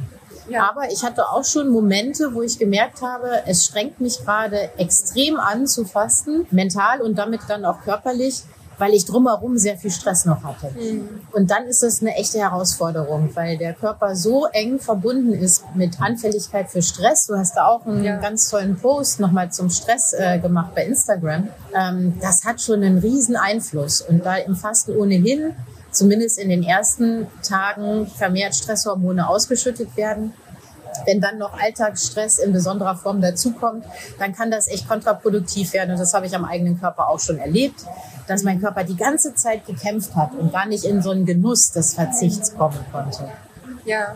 Ja. 0.50 0.70
Aber 0.70 0.90
ich 0.92 1.04
hatte 1.04 1.28
auch 1.28 1.44
schon 1.44 1.70
Momente, 1.70 2.34
wo 2.34 2.42
ich 2.42 2.58
gemerkt 2.58 3.02
habe, 3.02 3.42
es 3.46 3.66
strengt 3.66 4.00
mich 4.00 4.20
gerade 4.24 4.70
extrem 4.78 5.40
an 5.40 5.68
zu 5.68 5.84
fasten, 5.84 6.48
mental 6.52 7.02
und 7.02 7.18
damit 7.18 7.42
dann 7.50 7.66
auch 7.66 7.82
körperlich, 7.82 8.44
weil 8.78 8.94
ich 8.94 9.06
drumherum 9.06 9.58
sehr 9.58 9.78
viel 9.78 9.92
Stress 9.92 10.26
noch 10.26 10.44
hatte. 10.44 10.70
Und 11.32 11.50
dann 11.52 11.66
ist 11.66 11.84
das 11.84 12.02
eine 12.02 12.16
echte 12.16 12.40
Herausforderung, 12.40 13.30
weil 13.36 13.58
der 13.58 13.74
Körper 13.74 14.16
so 14.16 14.46
eng 14.48 14.80
verbunden 14.80 15.34
ist 15.34 15.64
mit 15.76 16.00
Anfälligkeit 16.02 16.70
für 16.70 16.82
Stress. 16.82 17.26
Du 17.28 17.36
hast 17.36 17.56
da 17.56 17.68
auch 17.68 17.86
einen 17.86 18.04
Ja. 18.04 18.18
ganz 18.18 18.50
tollen 18.50 18.78
Post 18.78 19.20
nochmal 19.20 19.52
zum 19.52 19.70
Stress 19.70 20.14
äh, 20.14 20.40
gemacht 20.40 20.76
bei 20.76 20.86
Instagram. 20.86 21.48
Ähm, 21.76 22.18
das 22.22 22.46
hat 22.46 22.62
schon 22.62 22.84
einen 22.84 23.00
riesen 23.00 23.36
Einfluss. 23.36 24.02
Und 24.02 24.26
da 24.26 24.36
im 24.38 24.56
Fasten 24.56 24.96
ohnehin, 24.96 25.56
zumindest 25.92 26.38
in 26.38 26.50
den 26.50 26.64
ersten 26.64 27.28
Tagen, 27.42 28.06
vermehrt 28.08 28.54
Stresshormone 28.56 29.28
ausgeschüttet 29.28 29.98
werden, 29.98 30.34
wenn 31.06 31.22
dann 31.22 31.38
noch 31.38 31.54
Alltagsstress 31.60 32.40
in 32.40 32.54
besonderer 32.54 32.96
Form 32.96 33.22
dazukommt, 33.22 33.86
dann 34.20 34.34
kann 34.34 34.50
das 34.50 34.68
echt 34.68 34.88
kontraproduktiv 34.88 35.74
werden. 35.74 35.92
Und 35.92 36.00
das 36.00 36.14
habe 36.14 36.26
ich 36.26 36.36
am 36.36 36.44
eigenen 36.46 36.80
Körper 36.80 37.10
auch 37.10 37.20
schon 37.20 37.38
erlebt, 37.38 37.86
dass 38.28 38.44
mein 38.44 38.62
Körper 38.62 38.84
die 38.84 38.98
ganze 38.98 39.34
Zeit 39.34 39.66
gekämpft 39.66 40.16
hat 40.16 40.34
und 40.34 40.52
gar 40.52 40.66
nicht 40.68 40.84
in 40.84 41.02
so 41.02 41.12
einen 41.12 41.26
Genuss 41.26 41.72
des 41.72 41.94
Verzichts 41.94 42.56
kommen 42.56 42.80
konnte. 42.92 43.30
Ja. 43.86 44.16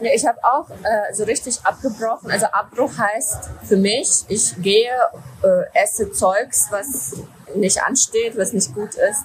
Ja, 0.00 0.10
ich 0.14 0.26
habe 0.26 0.38
auch 0.42 0.68
äh, 0.68 1.14
so 1.14 1.24
richtig 1.24 1.58
abgebrochen. 1.64 2.30
Also 2.30 2.46
Abbruch 2.46 2.92
heißt 2.98 3.48
für 3.64 3.76
mich, 3.76 4.24
ich 4.28 4.54
gehe, 4.60 4.90
äh, 5.42 5.82
esse 5.82 6.12
Zeugs, 6.12 6.66
was 6.70 7.14
nicht 7.54 7.82
ansteht, 7.82 8.36
was 8.36 8.52
nicht 8.52 8.74
gut 8.74 8.94
ist. 8.94 9.24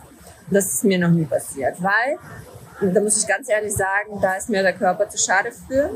Das 0.50 0.66
ist 0.74 0.84
mir 0.84 0.98
noch 0.98 1.10
nie 1.10 1.26
passiert, 1.26 1.78
weil, 1.82 2.94
da 2.94 3.02
muss 3.02 3.18
ich 3.18 3.28
ganz 3.28 3.50
ehrlich 3.50 3.74
sagen, 3.74 4.20
da 4.22 4.36
ist 4.36 4.50
mir 4.50 4.64
der 4.64 4.74
Körper 4.74 5.10
zu 5.10 5.18
schade 5.18 5.52
für. 5.52 5.90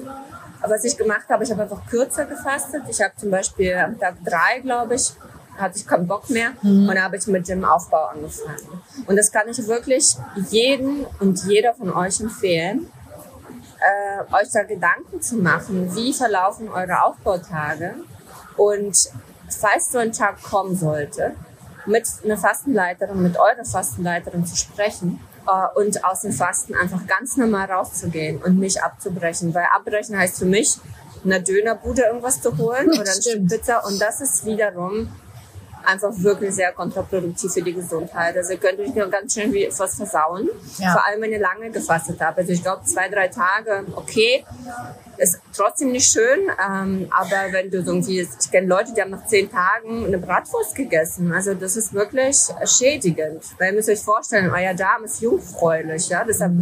Aber 0.61 0.73
was 0.73 0.83
ich 0.83 0.97
gemacht 0.97 1.27
habe, 1.29 1.43
ich 1.43 1.51
habe 1.51 1.63
einfach 1.63 1.85
kürzer 1.87 2.25
gefastet. 2.25 2.83
Ich 2.89 3.01
habe 3.01 3.13
zum 3.17 3.31
Beispiel 3.31 3.75
am 3.75 3.99
Tag 3.99 4.15
drei, 4.23 4.59
glaube 4.61 4.95
ich, 4.95 5.13
hatte 5.57 5.77
ich 5.77 5.87
keinen 5.87 6.07
Bock 6.07 6.29
mehr. 6.29 6.51
Und 6.63 6.93
da 6.93 7.03
habe 7.03 7.17
ich 7.17 7.27
mit 7.27 7.47
dem 7.47 7.63
Aufbau 7.63 8.05
angefangen. 8.05 8.81
Und 9.07 9.15
das 9.15 9.31
kann 9.31 9.47
ich 9.49 9.65
wirklich 9.67 10.15
jeden 10.49 11.05
und 11.19 11.43
jeder 11.45 11.73
von 11.73 11.93
euch 11.93 12.19
empfehlen 12.19 12.91
äh, 13.79 14.33
euch 14.33 14.49
da 14.51 14.63
Gedanken 14.63 15.21
zu 15.21 15.37
machen, 15.37 15.93
wie 15.95 16.13
verlaufen 16.13 16.69
eure 16.69 17.03
Aufbautage. 17.03 17.95
Und 18.57 19.09
falls 19.49 19.91
so 19.91 19.99
ein 19.99 20.11
Tag 20.11 20.41
kommen 20.41 20.75
sollte, 20.75 21.35
mit 21.85 22.07
einer 22.23 22.37
Fastenleiterin, 22.37 23.21
mit 23.21 23.37
eurer 23.37 23.65
Fastenleiterin 23.65 24.45
zu 24.45 24.55
sprechen 24.55 25.19
äh, 25.47 25.79
und 25.79 26.03
aus 26.03 26.21
dem 26.21 26.31
Fasten 26.31 26.73
einfach 26.73 27.05
ganz 27.05 27.37
normal 27.37 27.71
rauszugehen 27.71 28.41
und 28.41 28.57
nicht 28.57 28.81
abzubrechen, 28.83 29.53
weil 29.53 29.65
abbrechen 29.71 30.17
heißt 30.17 30.39
für 30.39 30.45
mich, 30.45 30.77
in 31.23 31.33
einer 31.33 31.43
Dönerbude 31.43 32.03
irgendwas 32.03 32.41
zu 32.41 32.57
holen 32.57 32.89
oder 32.99 33.11
ein 33.11 33.21
Stimmt. 33.21 33.51
Pizza 33.51 33.85
und 33.85 34.01
das 34.01 34.21
ist 34.21 34.45
wiederum 34.45 35.11
einfach 35.87 36.11
wirklich 36.15 36.53
sehr 36.53 36.71
kontraproduktiv 36.71 37.51
für 37.51 37.61
die 37.61 37.73
Gesundheit. 37.73 38.35
Also 38.37 38.53
ihr 38.53 38.59
könnt 38.59 38.79
euch 38.79 39.11
ganz 39.11 39.33
schön 39.33 39.53
was 39.53 39.95
versauen. 39.95 40.49
Ja. 40.77 40.93
Vor 40.93 41.05
allem, 41.05 41.21
wenn 41.21 41.31
ihr 41.31 41.39
lange 41.39 41.69
gefastet 41.71 42.19
habt. 42.19 42.37
Also 42.37 42.51
ich 42.51 42.61
glaube, 42.61 42.83
zwei, 42.85 43.09
drei 43.09 43.27
Tage, 43.27 43.85
okay. 43.95 44.45
Ist 45.17 45.39
trotzdem 45.55 45.91
nicht 45.91 46.11
schön, 46.11 46.49
ähm, 46.63 47.07
aber 47.11 47.51
wenn 47.51 47.69
du 47.69 47.77
irgendwie, 47.77 48.21
ich 48.21 48.51
kenne 48.51 48.67
Leute, 48.67 48.93
die 48.93 49.01
haben 49.01 49.11
nach 49.11 49.25
zehn 49.25 49.49
Tagen 49.49 50.05
eine 50.05 50.17
Bratwurst 50.17 50.75
gegessen. 50.75 51.31
Also 51.33 51.53
das 51.53 51.75
ist 51.75 51.93
wirklich 51.93 52.37
schädigend. 52.65 53.43
Weil 53.57 53.69
ihr 53.69 53.75
müsst 53.75 53.89
euch 53.89 54.01
vorstellen, 54.01 54.51
euer 54.51 54.73
Darm 54.73 55.03
ist 55.03 55.21
jungfräulich, 55.21 56.09
ja, 56.09 56.23
deshalb 56.23 56.53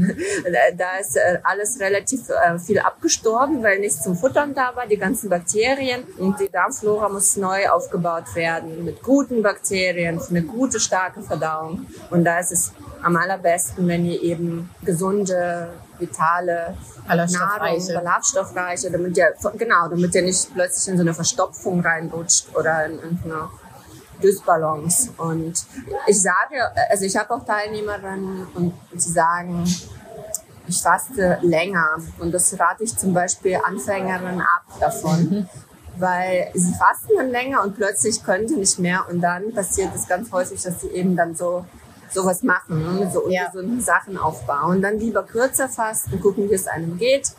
da 0.78 0.98
ist 1.00 1.16
äh, 1.16 1.40
alles 1.44 1.80
relativ 1.80 2.30
äh, 2.30 2.60
viel 2.60 2.80
abgestorben, 2.80 3.64
weil 3.64 3.80
nichts 3.80 4.04
zum 4.04 4.16
Futtern 4.16 4.54
da 4.54 4.76
war, 4.76 4.88
die 4.88 4.98
ganzen 4.98 5.30
Bakterien 5.30 6.04
und 6.18 6.40
die 6.40 6.50
Darmflora 6.50 7.10
muss 7.10 7.38
neu 7.38 7.70
aufgebaut 7.70 8.36
werden 8.36 8.86
mit 8.86 9.02
guten 9.02 9.42
Bakterien 9.42 10.20
für 10.20 10.30
eine 10.30 10.44
gute 10.44 10.80
starke 10.80 11.22
Verdauung. 11.22 11.88
Und 12.10 12.24
da 12.24 12.40
ist 12.40 12.52
es 12.52 12.74
am 13.02 13.16
allerbesten, 13.16 13.88
wenn 13.88 14.06
ihr 14.06 14.22
eben 14.22 14.70
gesunde 14.84 15.70
vitale 16.04 16.78
Nahrung, 17.08 17.88
ballaststoffreiche, 17.94 18.92
damit 18.92 19.18
ihr, 19.18 19.34
genau, 19.58 19.88
damit 19.88 20.14
ihr 20.16 20.22
nicht 20.22 20.54
plötzlich 20.54 20.88
in 20.88 20.98
so 20.98 21.02
eine 21.02 21.14
Verstopfung 21.14 21.82
reinrutscht 21.82 22.56
oder 22.56 22.86
in 22.86 23.00
irgendeine 23.00 23.50
Dysbalance. 24.22 25.10
Und 25.18 25.66
ich 26.08 26.22
sage, 26.22 26.72
also 26.90 27.06
ich 27.06 27.16
habe 27.18 27.34
auch 27.34 27.46
Teilnehmerinnen 27.46 28.48
und 28.54 28.74
sie 28.96 29.12
sagen, 29.12 29.66
ich 30.68 30.82
faste 30.82 31.40
länger. 31.42 31.98
Und 32.20 32.32
das 32.34 32.58
rate 32.60 32.84
ich 32.84 32.98
zum 32.98 33.14
Beispiel 33.14 33.60
Anfängerinnen 33.64 34.42
ab 34.42 34.64
davon. 34.80 35.30
Mhm. 35.30 35.50
Weil 35.96 36.50
sie 36.56 36.74
fasten 36.74 37.12
dann 37.18 37.30
länger 37.30 37.62
und 37.62 37.76
plötzlich 37.76 38.24
können 38.24 38.48
sie 38.48 38.56
nicht 38.56 38.80
mehr. 38.80 39.06
Und 39.10 39.22
dann 39.22 39.54
passiert 39.54 39.94
es 39.96 40.08
ganz 40.08 40.32
häufig, 40.32 40.62
dass 40.64 40.82
sie 40.82 40.88
eben 40.88 41.16
dann 41.16 41.36
so 41.36 41.66
sowas 42.14 42.44
machen, 42.44 43.00
ne? 43.00 43.12
so 43.12 43.30
ja. 43.30 43.48
ungesunde 43.48 43.82
Sachen 43.82 44.18
aufbauen. 44.18 44.82
Dann 44.82 45.00
lieber 45.00 45.24
kürzer 45.24 45.70
fasten, 45.70 46.20
gucken, 46.20 46.50
wie 46.50 46.54
es 46.54 46.68
einem 46.68 46.98
geht 46.98 47.34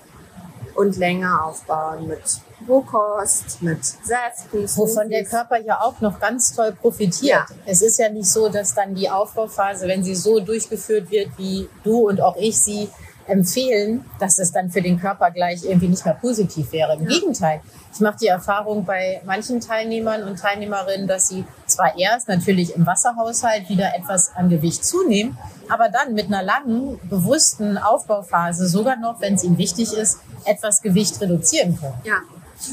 und 0.75 0.97
länger 0.97 1.45
aufbauen 1.45 2.09
mit 2.09 2.41
Rohkost, 2.69 3.63
mit 3.63 3.85
Säften. 3.85 4.65
Wovon 4.77 5.11
der 5.11 5.25
Körper 5.25 5.61
ja 5.61 5.81
auch 5.81 6.01
noch 6.01 6.19
ganz 6.19 6.55
toll 6.55 6.73
profitiert. 6.73 7.23
Ja. 7.23 7.47
Es 7.67 7.83
ist 7.83 7.99
ja 7.99 8.09
nicht 8.09 8.31
so, 8.31 8.49
dass 8.49 8.75
dann 8.75 8.95
die 8.95 9.09
Aufbauphase, 9.09 9.87
wenn 9.87 10.03
sie 10.03 10.15
so 10.15 10.41
durchgeführt 10.41 11.11
wird, 11.11 11.37
wie 11.37 11.69
du 11.83 12.09
und 12.09 12.21
auch 12.21 12.37
ich 12.37 12.59
sie 12.59 12.89
empfehlen, 13.27 14.05
dass 14.19 14.39
es 14.39 14.53
dann 14.53 14.71
für 14.71 14.83
den 14.83 15.01
Körper 15.01 15.31
gleich 15.31 15.65
irgendwie 15.65 15.89
nicht 15.89 16.05
mehr 16.05 16.15
positiv 16.15 16.73
wäre. 16.73 16.95
Im 16.95 17.09
ja. 17.09 17.09
Gegenteil. 17.09 17.61
Ich 17.93 18.01
mache 18.01 18.17
die 18.21 18.27
Erfahrung 18.27 18.85
bei 18.85 19.23
manchen 19.25 19.61
Teilnehmern 19.61 20.25
und 20.25 20.39
Teilnehmerinnen, 20.39 21.07
dass 21.07 21.29
sie 21.29 21.45
zwar 21.67 21.97
erst 21.99 22.29
natürlich 22.29 22.75
im 22.75 22.87
Wasserhaushalt 22.87 23.69
wieder 23.69 23.95
etwas 23.97 24.35
an 24.35 24.49
Gewicht 24.49 24.85
zunehmen, 24.85 25.39
aber 25.69 25.89
dann 25.89 26.15
mit 26.15 26.27
einer 26.27 26.43
langen, 26.43 26.99
bewussten 27.09 27.79
Aufbauphase 27.79 28.69
sogar 28.69 28.97
noch, 28.97 29.21
wenn 29.21 29.35
es 29.35 29.45
ihnen 29.45 29.59
wichtig 29.59 29.93
ist, 29.93 30.19
etwas 30.45 30.83
Gewicht 30.83 31.21
reduzieren 31.21 31.79
können. 31.79 31.95
Ja, 32.05 32.19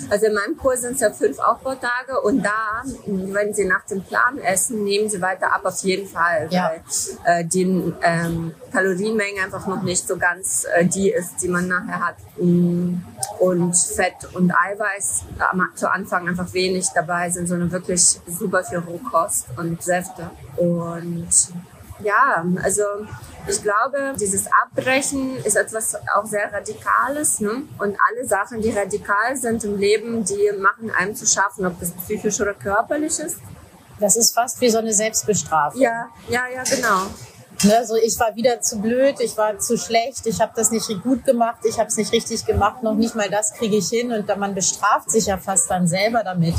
also 0.10 0.26
in 0.26 0.34
meinem 0.34 0.58
Kurs 0.58 0.82
sind 0.82 0.96
es 0.96 1.02
ja 1.02 1.12
fünf 1.12 1.40
Aufbautage 1.40 2.20
und 2.24 2.44
da, 2.44 2.84
wenn 3.06 3.54
Sie 3.54 3.66
nach 3.66 3.86
dem 3.86 4.04
Plan 4.04 4.38
essen, 4.40 4.84
nehmen 4.84 5.10
Sie 5.10 5.22
weiter 5.22 5.54
ab 5.54 5.62
auf 5.66 5.80
jeden 5.84 6.08
Fall, 6.08 6.48
ja. 6.50 6.72
weil 7.26 7.42
äh, 7.42 7.46
die 7.46 7.94
ähm, 8.02 8.54
Kalorienmenge 8.72 9.42
einfach 9.44 9.68
noch 9.68 9.82
nicht 9.84 10.08
so 10.08 10.18
ganz 10.18 10.66
äh, 10.76 10.86
die 10.86 11.10
ist, 11.10 11.42
die 11.42 11.48
man 11.48 11.68
nachher 11.68 12.08
hat. 12.08 12.16
Und 12.38 13.74
Fett 13.76 14.34
und 14.34 14.52
Eiweiß 14.52 15.24
am, 15.52 15.70
zu 15.76 15.92
Anfang 15.92 16.28
einfach 16.28 16.54
wenig 16.54 16.88
dabei 16.94 17.30
sind, 17.30 17.48
sondern 17.48 17.72
wirklich 17.72 18.20
super 18.28 18.64
viel 18.64 18.80
Rohkost 18.80 19.48
und 19.58 19.82
Säfte. 19.82 20.30
Und 20.58 21.28
ja, 22.04 22.46
also 22.64 22.84
ich 23.48 23.62
glaube, 23.62 24.14
dieses 24.20 24.46
Abbrechen 24.64 25.38
ist 25.38 25.56
etwas 25.56 25.96
auch 26.16 26.26
sehr 26.26 26.52
Radikales. 26.52 27.40
Ne? 27.40 27.64
Und 27.80 27.98
alle 28.10 28.28
Sachen, 28.28 28.62
die 28.62 28.70
radikal 28.70 29.36
sind 29.36 29.64
im 29.64 29.78
Leben, 29.78 30.24
die 30.24 30.52
machen 30.60 30.92
einem 30.92 31.16
zu 31.16 31.26
schaffen, 31.26 31.66
ob 31.66 31.80
das 31.80 31.92
psychisch 31.92 32.40
oder 32.40 32.54
körperlich 32.54 33.20
ist. 33.20 33.38
Das 34.00 34.16
ist 34.16 34.34
fast 34.34 34.62
wie 34.62 34.70
so 34.70 34.80
eine 34.80 34.94
Selbstbestrafung. 34.94 35.82
Ja, 35.82 36.10
ja, 36.30 36.44
ja, 36.54 36.64
genau. 36.64 37.08
Ne, 37.64 37.86
so 37.86 37.96
ich 37.96 38.20
war 38.20 38.36
wieder 38.36 38.60
zu 38.62 38.80
blöd, 38.82 39.20
ich 39.20 39.38
war 39.38 39.60
zu 39.60 39.78
schlecht, 39.78 40.26
ich 40.26 40.42
habe 40.42 40.52
das 40.56 40.72
nicht 40.72 40.88
gut 41.04 41.26
gemacht, 41.26 41.60
ich 41.64 41.78
habe 41.78 41.90
es 41.90 41.98
nicht 41.98 42.12
richtig 42.12 42.44
gemacht, 42.46 42.82
noch 42.82 42.96
nicht 42.96 43.14
mal 43.14 43.30
das 43.30 43.54
kriege 43.54 43.76
ich 43.76 43.88
hin 43.90 44.12
und 44.12 44.28
man 44.38 44.56
bestraft 44.56 45.12
sich 45.12 45.28
ja 45.28 45.38
fast 45.38 45.70
dann 45.70 45.88
selber 45.88 46.24
damit, 46.24 46.56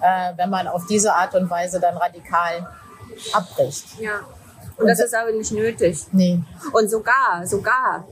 äh, 0.00 0.32
wenn 0.36 0.50
man 0.50 0.68
auf 0.68 0.86
diese 0.86 1.14
Art 1.14 1.34
und 1.34 1.50
Weise 1.50 1.80
dann 1.80 1.96
radikal 1.96 2.68
abbricht. 3.32 3.98
Ja. 3.98 4.20
Und 4.78 4.86
das 4.86 5.00
ist 5.00 5.14
aber 5.14 5.32
nicht 5.32 5.52
nötig. 5.52 6.06
Nee. 6.12 6.40
Und 6.72 6.90
sogar, 6.90 7.46
sogar, 7.46 8.06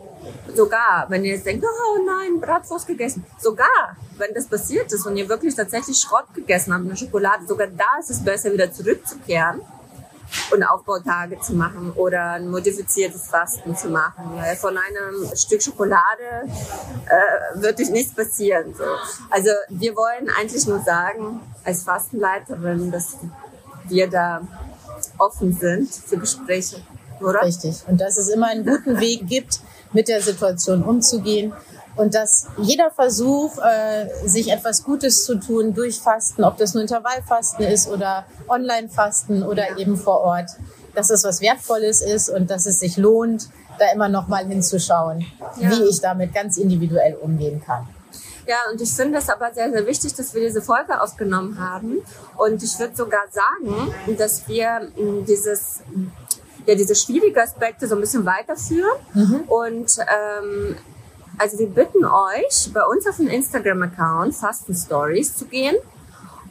sogar, 0.54 1.06
wenn 1.08 1.24
ihr 1.24 1.34
jetzt 1.34 1.46
denkt, 1.46 1.64
oh 1.64 1.98
nein, 2.04 2.40
Bratwurst 2.40 2.86
gegessen, 2.86 3.24
sogar, 3.38 3.96
wenn 4.16 4.32
das 4.32 4.46
passiert 4.46 4.92
ist 4.92 5.06
und 5.06 5.16
ihr 5.16 5.28
wirklich 5.28 5.54
tatsächlich 5.54 5.98
Schrott 5.98 6.26
gegessen 6.34 6.72
habt, 6.72 6.84
eine 6.84 6.96
Schokolade, 6.96 7.46
sogar 7.46 7.66
da 7.66 7.98
ist 8.00 8.10
es 8.10 8.24
besser, 8.24 8.52
wieder 8.52 8.72
zurückzukehren 8.72 9.60
und 10.52 10.62
Aufbautage 10.62 11.38
zu 11.40 11.54
machen 11.54 11.92
oder 11.96 12.32
ein 12.32 12.50
modifiziertes 12.50 13.28
Fasten 13.28 13.76
zu 13.76 13.88
machen. 13.88 14.32
Weil 14.36 14.56
von 14.56 14.76
einem 14.76 15.36
Stück 15.36 15.62
Schokolade 15.62 16.48
äh, 17.06 17.60
wird 17.60 17.78
euch 17.80 17.90
nichts 17.90 18.14
passieren. 18.14 18.74
So. 18.74 18.84
Also 19.30 19.50
wir 19.68 19.94
wollen 19.94 20.28
eigentlich 20.38 20.66
nur 20.66 20.80
sagen, 20.80 21.40
als 21.64 21.82
Fastenleiterin, 21.82 22.90
dass 22.90 23.16
wir 23.88 24.08
da 24.08 24.40
offen 25.18 25.52
sind 25.52 25.92
für 25.92 26.18
Gespräche, 26.18 26.76
oder? 27.20 27.42
Richtig. 27.42 27.82
Und 27.86 28.00
dass 28.00 28.16
es 28.16 28.28
immer 28.28 28.48
einen 28.48 28.64
guten 28.64 29.00
Weg 29.00 29.26
gibt, 29.26 29.60
mit 29.92 30.08
der 30.08 30.20
Situation 30.20 30.82
umzugehen. 30.82 31.52
Und 31.96 32.14
dass 32.14 32.48
jeder 32.58 32.90
Versuch, 32.90 33.56
äh, 33.58 34.08
sich 34.26 34.50
etwas 34.50 34.82
Gutes 34.82 35.24
zu 35.24 35.36
tun 35.36 35.74
durch 35.74 36.00
Fasten, 36.00 36.42
ob 36.42 36.58
das 36.58 36.74
nur 36.74 36.82
Intervallfasten 36.82 37.64
ist 37.66 37.88
oder 37.88 38.24
Online-Fasten 38.48 39.44
oder 39.44 39.70
ja. 39.70 39.76
eben 39.76 39.96
vor 39.96 40.20
Ort, 40.20 40.50
dass 40.94 41.10
es 41.10 41.22
was 41.22 41.40
Wertvolles 41.40 42.02
ist 42.02 42.28
und 42.30 42.50
dass 42.50 42.66
es 42.66 42.80
sich 42.80 42.96
lohnt, 42.96 43.48
da 43.78 43.92
immer 43.92 44.08
noch 44.08 44.26
mal 44.26 44.44
hinzuschauen, 44.44 45.24
ja. 45.60 45.70
wie 45.70 45.84
ich 45.84 46.00
damit 46.00 46.34
ganz 46.34 46.56
individuell 46.56 47.14
umgehen 47.14 47.62
kann. 47.64 47.86
Ja, 48.46 48.56
und 48.70 48.80
ich 48.80 48.92
finde 48.92 49.18
es 49.18 49.28
aber 49.28 49.52
sehr, 49.54 49.70
sehr 49.70 49.86
wichtig, 49.86 50.14
dass 50.14 50.34
wir 50.34 50.42
diese 50.42 50.60
Folge 50.60 51.00
aufgenommen 51.00 51.58
haben. 51.58 52.02
Und 52.36 52.62
ich 52.62 52.78
würde 52.78 52.94
sogar 52.94 53.24
sagen, 53.30 53.94
dass 54.18 54.46
wir 54.48 54.88
hm, 54.96 55.24
dieses 55.24 55.80
ja, 56.66 56.74
diese 56.74 56.94
schwierigen 56.94 57.38
Aspekte 57.38 57.86
so 57.86 57.94
ein 57.94 58.00
bisschen 58.00 58.24
weiterführen. 58.24 58.98
Mhm. 59.12 59.40
Und 59.48 59.98
ähm, 59.98 60.76
also 61.38 61.58
wir 61.58 61.68
bitten 61.68 62.04
euch, 62.04 62.72
bei 62.72 62.84
uns 62.86 63.06
auf 63.06 63.16
dem 63.16 63.28
Instagram-Account 63.28 64.34
Fasten 64.34 64.74
Stories 64.74 65.36
zu 65.36 65.46
gehen 65.46 65.76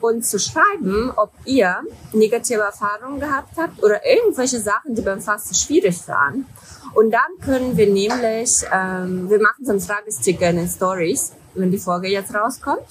und 0.01 0.25
zu 0.25 0.37
schreiben, 0.37 1.11
ob 1.15 1.31
ihr 1.45 1.77
negative 2.11 2.61
Erfahrungen 2.61 3.19
gehabt 3.19 3.57
habt 3.57 3.81
oder 3.81 4.05
irgendwelche 4.05 4.59
Sachen, 4.59 4.95
die 4.95 5.01
beim 5.01 5.21
Fasten 5.21 5.55
schwierig 5.55 6.07
waren. 6.07 6.45
Und 6.93 7.11
dann 7.11 7.21
können 7.43 7.75
wir 7.77 7.87
nämlich, 7.87 8.63
ähm, 8.71 9.29
wir 9.29 9.41
machen 9.41 9.65
so 9.65 9.71
einen 9.71 9.81
Fragesticker 9.81 10.49
in 10.49 10.57
den 10.57 10.67
Stories 10.67 11.31
wenn 11.55 11.71
die 11.71 11.77
Folge 11.77 12.07
jetzt 12.07 12.33
rauskommt. 12.33 12.85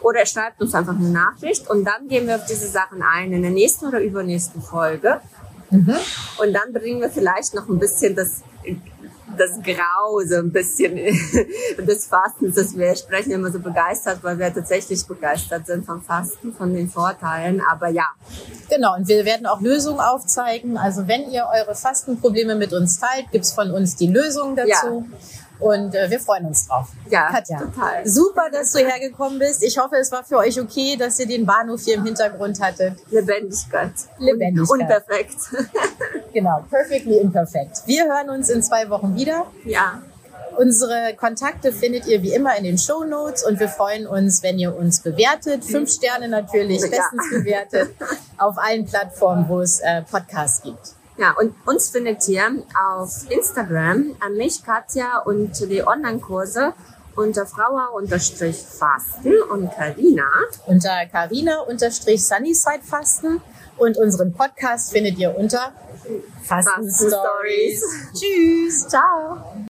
Oder 0.00 0.20
er 0.20 0.26
schreibt 0.26 0.60
uns 0.60 0.74
einfach 0.74 0.96
eine 0.96 1.10
Nachricht 1.10 1.68
und 1.68 1.84
dann 1.84 2.08
gehen 2.08 2.26
wir 2.26 2.36
auf 2.36 2.46
diese 2.46 2.68
Sachen 2.68 3.02
ein 3.02 3.32
in 3.32 3.42
der 3.42 3.50
nächsten 3.50 3.86
oder 3.86 4.00
übernächsten 4.00 4.62
Folge. 4.62 5.20
Mhm. 5.70 5.94
Und 6.40 6.52
dann 6.52 6.72
bringen 6.72 7.00
wir 7.00 7.10
vielleicht 7.10 7.54
noch 7.54 7.68
ein 7.68 7.78
bisschen 7.78 8.14
das, 8.14 8.42
das 9.36 9.60
Grau, 9.62 10.20
so 10.24 10.36
ein 10.36 10.52
bisschen 10.52 10.96
des 11.78 12.06
Fastens, 12.06 12.54
dass 12.54 12.76
wir 12.76 12.94
sprechen 12.96 13.32
immer 13.32 13.50
so 13.50 13.58
begeistert, 13.58 14.18
weil 14.22 14.38
wir 14.38 14.52
tatsächlich 14.52 15.04
begeistert 15.06 15.66
sind 15.66 15.84
vom 15.84 16.02
Fasten, 16.02 16.52
von 16.52 16.74
den 16.74 16.88
Vorteilen. 16.88 17.60
Aber 17.70 17.88
ja. 17.88 18.06
Genau, 18.68 18.96
und 18.96 19.08
wir 19.08 19.24
werden 19.24 19.46
auch 19.46 19.60
Lösungen 19.60 20.00
aufzeigen. 20.00 20.76
Also 20.76 21.08
wenn 21.08 21.30
ihr 21.30 21.46
eure 21.52 21.74
Fastenprobleme 21.74 22.54
mit 22.54 22.72
uns 22.72 22.98
teilt, 22.98 23.30
gibt's 23.32 23.52
von 23.52 23.70
uns 23.70 23.96
die 23.96 24.08
Lösungen 24.08 24.56
dazu. 24.56 25.06
Ja. 25.10 25.18
Und 25.64 25.94
äh, 25.94 26.10
wir 26.10 26.20
freuen 26.20 26.44
uns 26.44 26.68
drauf. 26.68 26.88
Ja, 27.08 27.30
Katja, 27.30 27.58
total. 27.58 28.06
Super, 28.06 28.50
dass 28.52 28.72
du 28.72 28.80
hergekommen 28.80 29.38
bist. 29.38 29.62
Ich 29.62 29.78
hoffe, 29.78 29.96
es 29.96 30.12
war 30.12 30.22
für 30.22 30.36
euch 30.36 30.60
okay, 30.60 30.94
dass 30.98 31.18
ihr 31.18 31.26
den 31.26 31.46
Bahnhof 31.46 31.80
hier 31.80 31.94
im 31.94 32.04
Hintergrund 32.04 32.60
hattet. 32.60 32.98
Lebendigkeit. 33.10 33.92
Lebendigkeit. 34.18 34.70
Und, 34.70 34.80
unperfekt. 34.82 35.38
genau, 36.34 36.62
perfectly 36.68 37.16
imperfect. 37.16 37.78
Wir 37.86 38.04
hören 38.04 38.28
uns 38.28 38.50
in 38.50 38.62
zwei 38.62 38.90
Wochen 38.90 39.16
wieder. 39.16 39.46
Ja. 39.64 40.02
Unsere 40.58 41.14
Kontakte 41.16 41.72
findet 41.72 42.06
ihr 42.08 42.22
wie 42.22 42.34
immer 42.34 42.54
in 42.58 42.64
den 42.64 42.76
Show 42.76 43.02
Notes 43.02 43.42
und 43.42 43.58
wir 43.58 43.68
freuen 43.68 44.06
uns, 44.06 44.42
wenn 44.42 44.58
ihr 44.58 44.76
uns 44.76 45.00
bewertet. 45.00 45.64
Fünf 45.64 45.90
Sterne 45.90 46.28
natürlich, 46.28 46.82
bestens 46.82 47.24
ja. 47.32 47.38
bewertet 47.38 47.94
auf 48.36 48.58
allen 48.58 48.84
Plattformen, 48.84 49.48
wo 49.48 49.60
es 49.60 49.80
äh, 49.80 50.02
Podcasts 50.02 50.62
gibt. 50.62 50.94
Ja, 51.16 51.32
und 51.38 51.54
uns 51.64 51.90
findet 51.90 52.28
ihr 52.28 52.64
auf 52.92 53.30
Instagram 53.30 54.16
an 54.20 54.36
mich, 54.36 54.64
Katja 54.64 55.18
und 55.18 55.52
die 55.70 55.86
Online-Kurse 55.86 56.74
unter 57.16 57.46
Frauer-Fasten 57.46 59.32
und 59.50 59.72
Karina. 59.72 60.26
Unter 60.66 61.06
Karina-Sunnyside-Fasten. 61.06 63.40
Und 63.76 63.96
unseren 63.96 64.32
Podcast 64.32 64.92
findet 64.92 65.18
ihr 65.18 65.36
unter 65.36 65.72
Fasten, 66.42 66.88
Fasten 66.88 67.08
Stories. 67.08 67.82
Tschüss. 68.12 68.86
Ciao. 68.88 69.54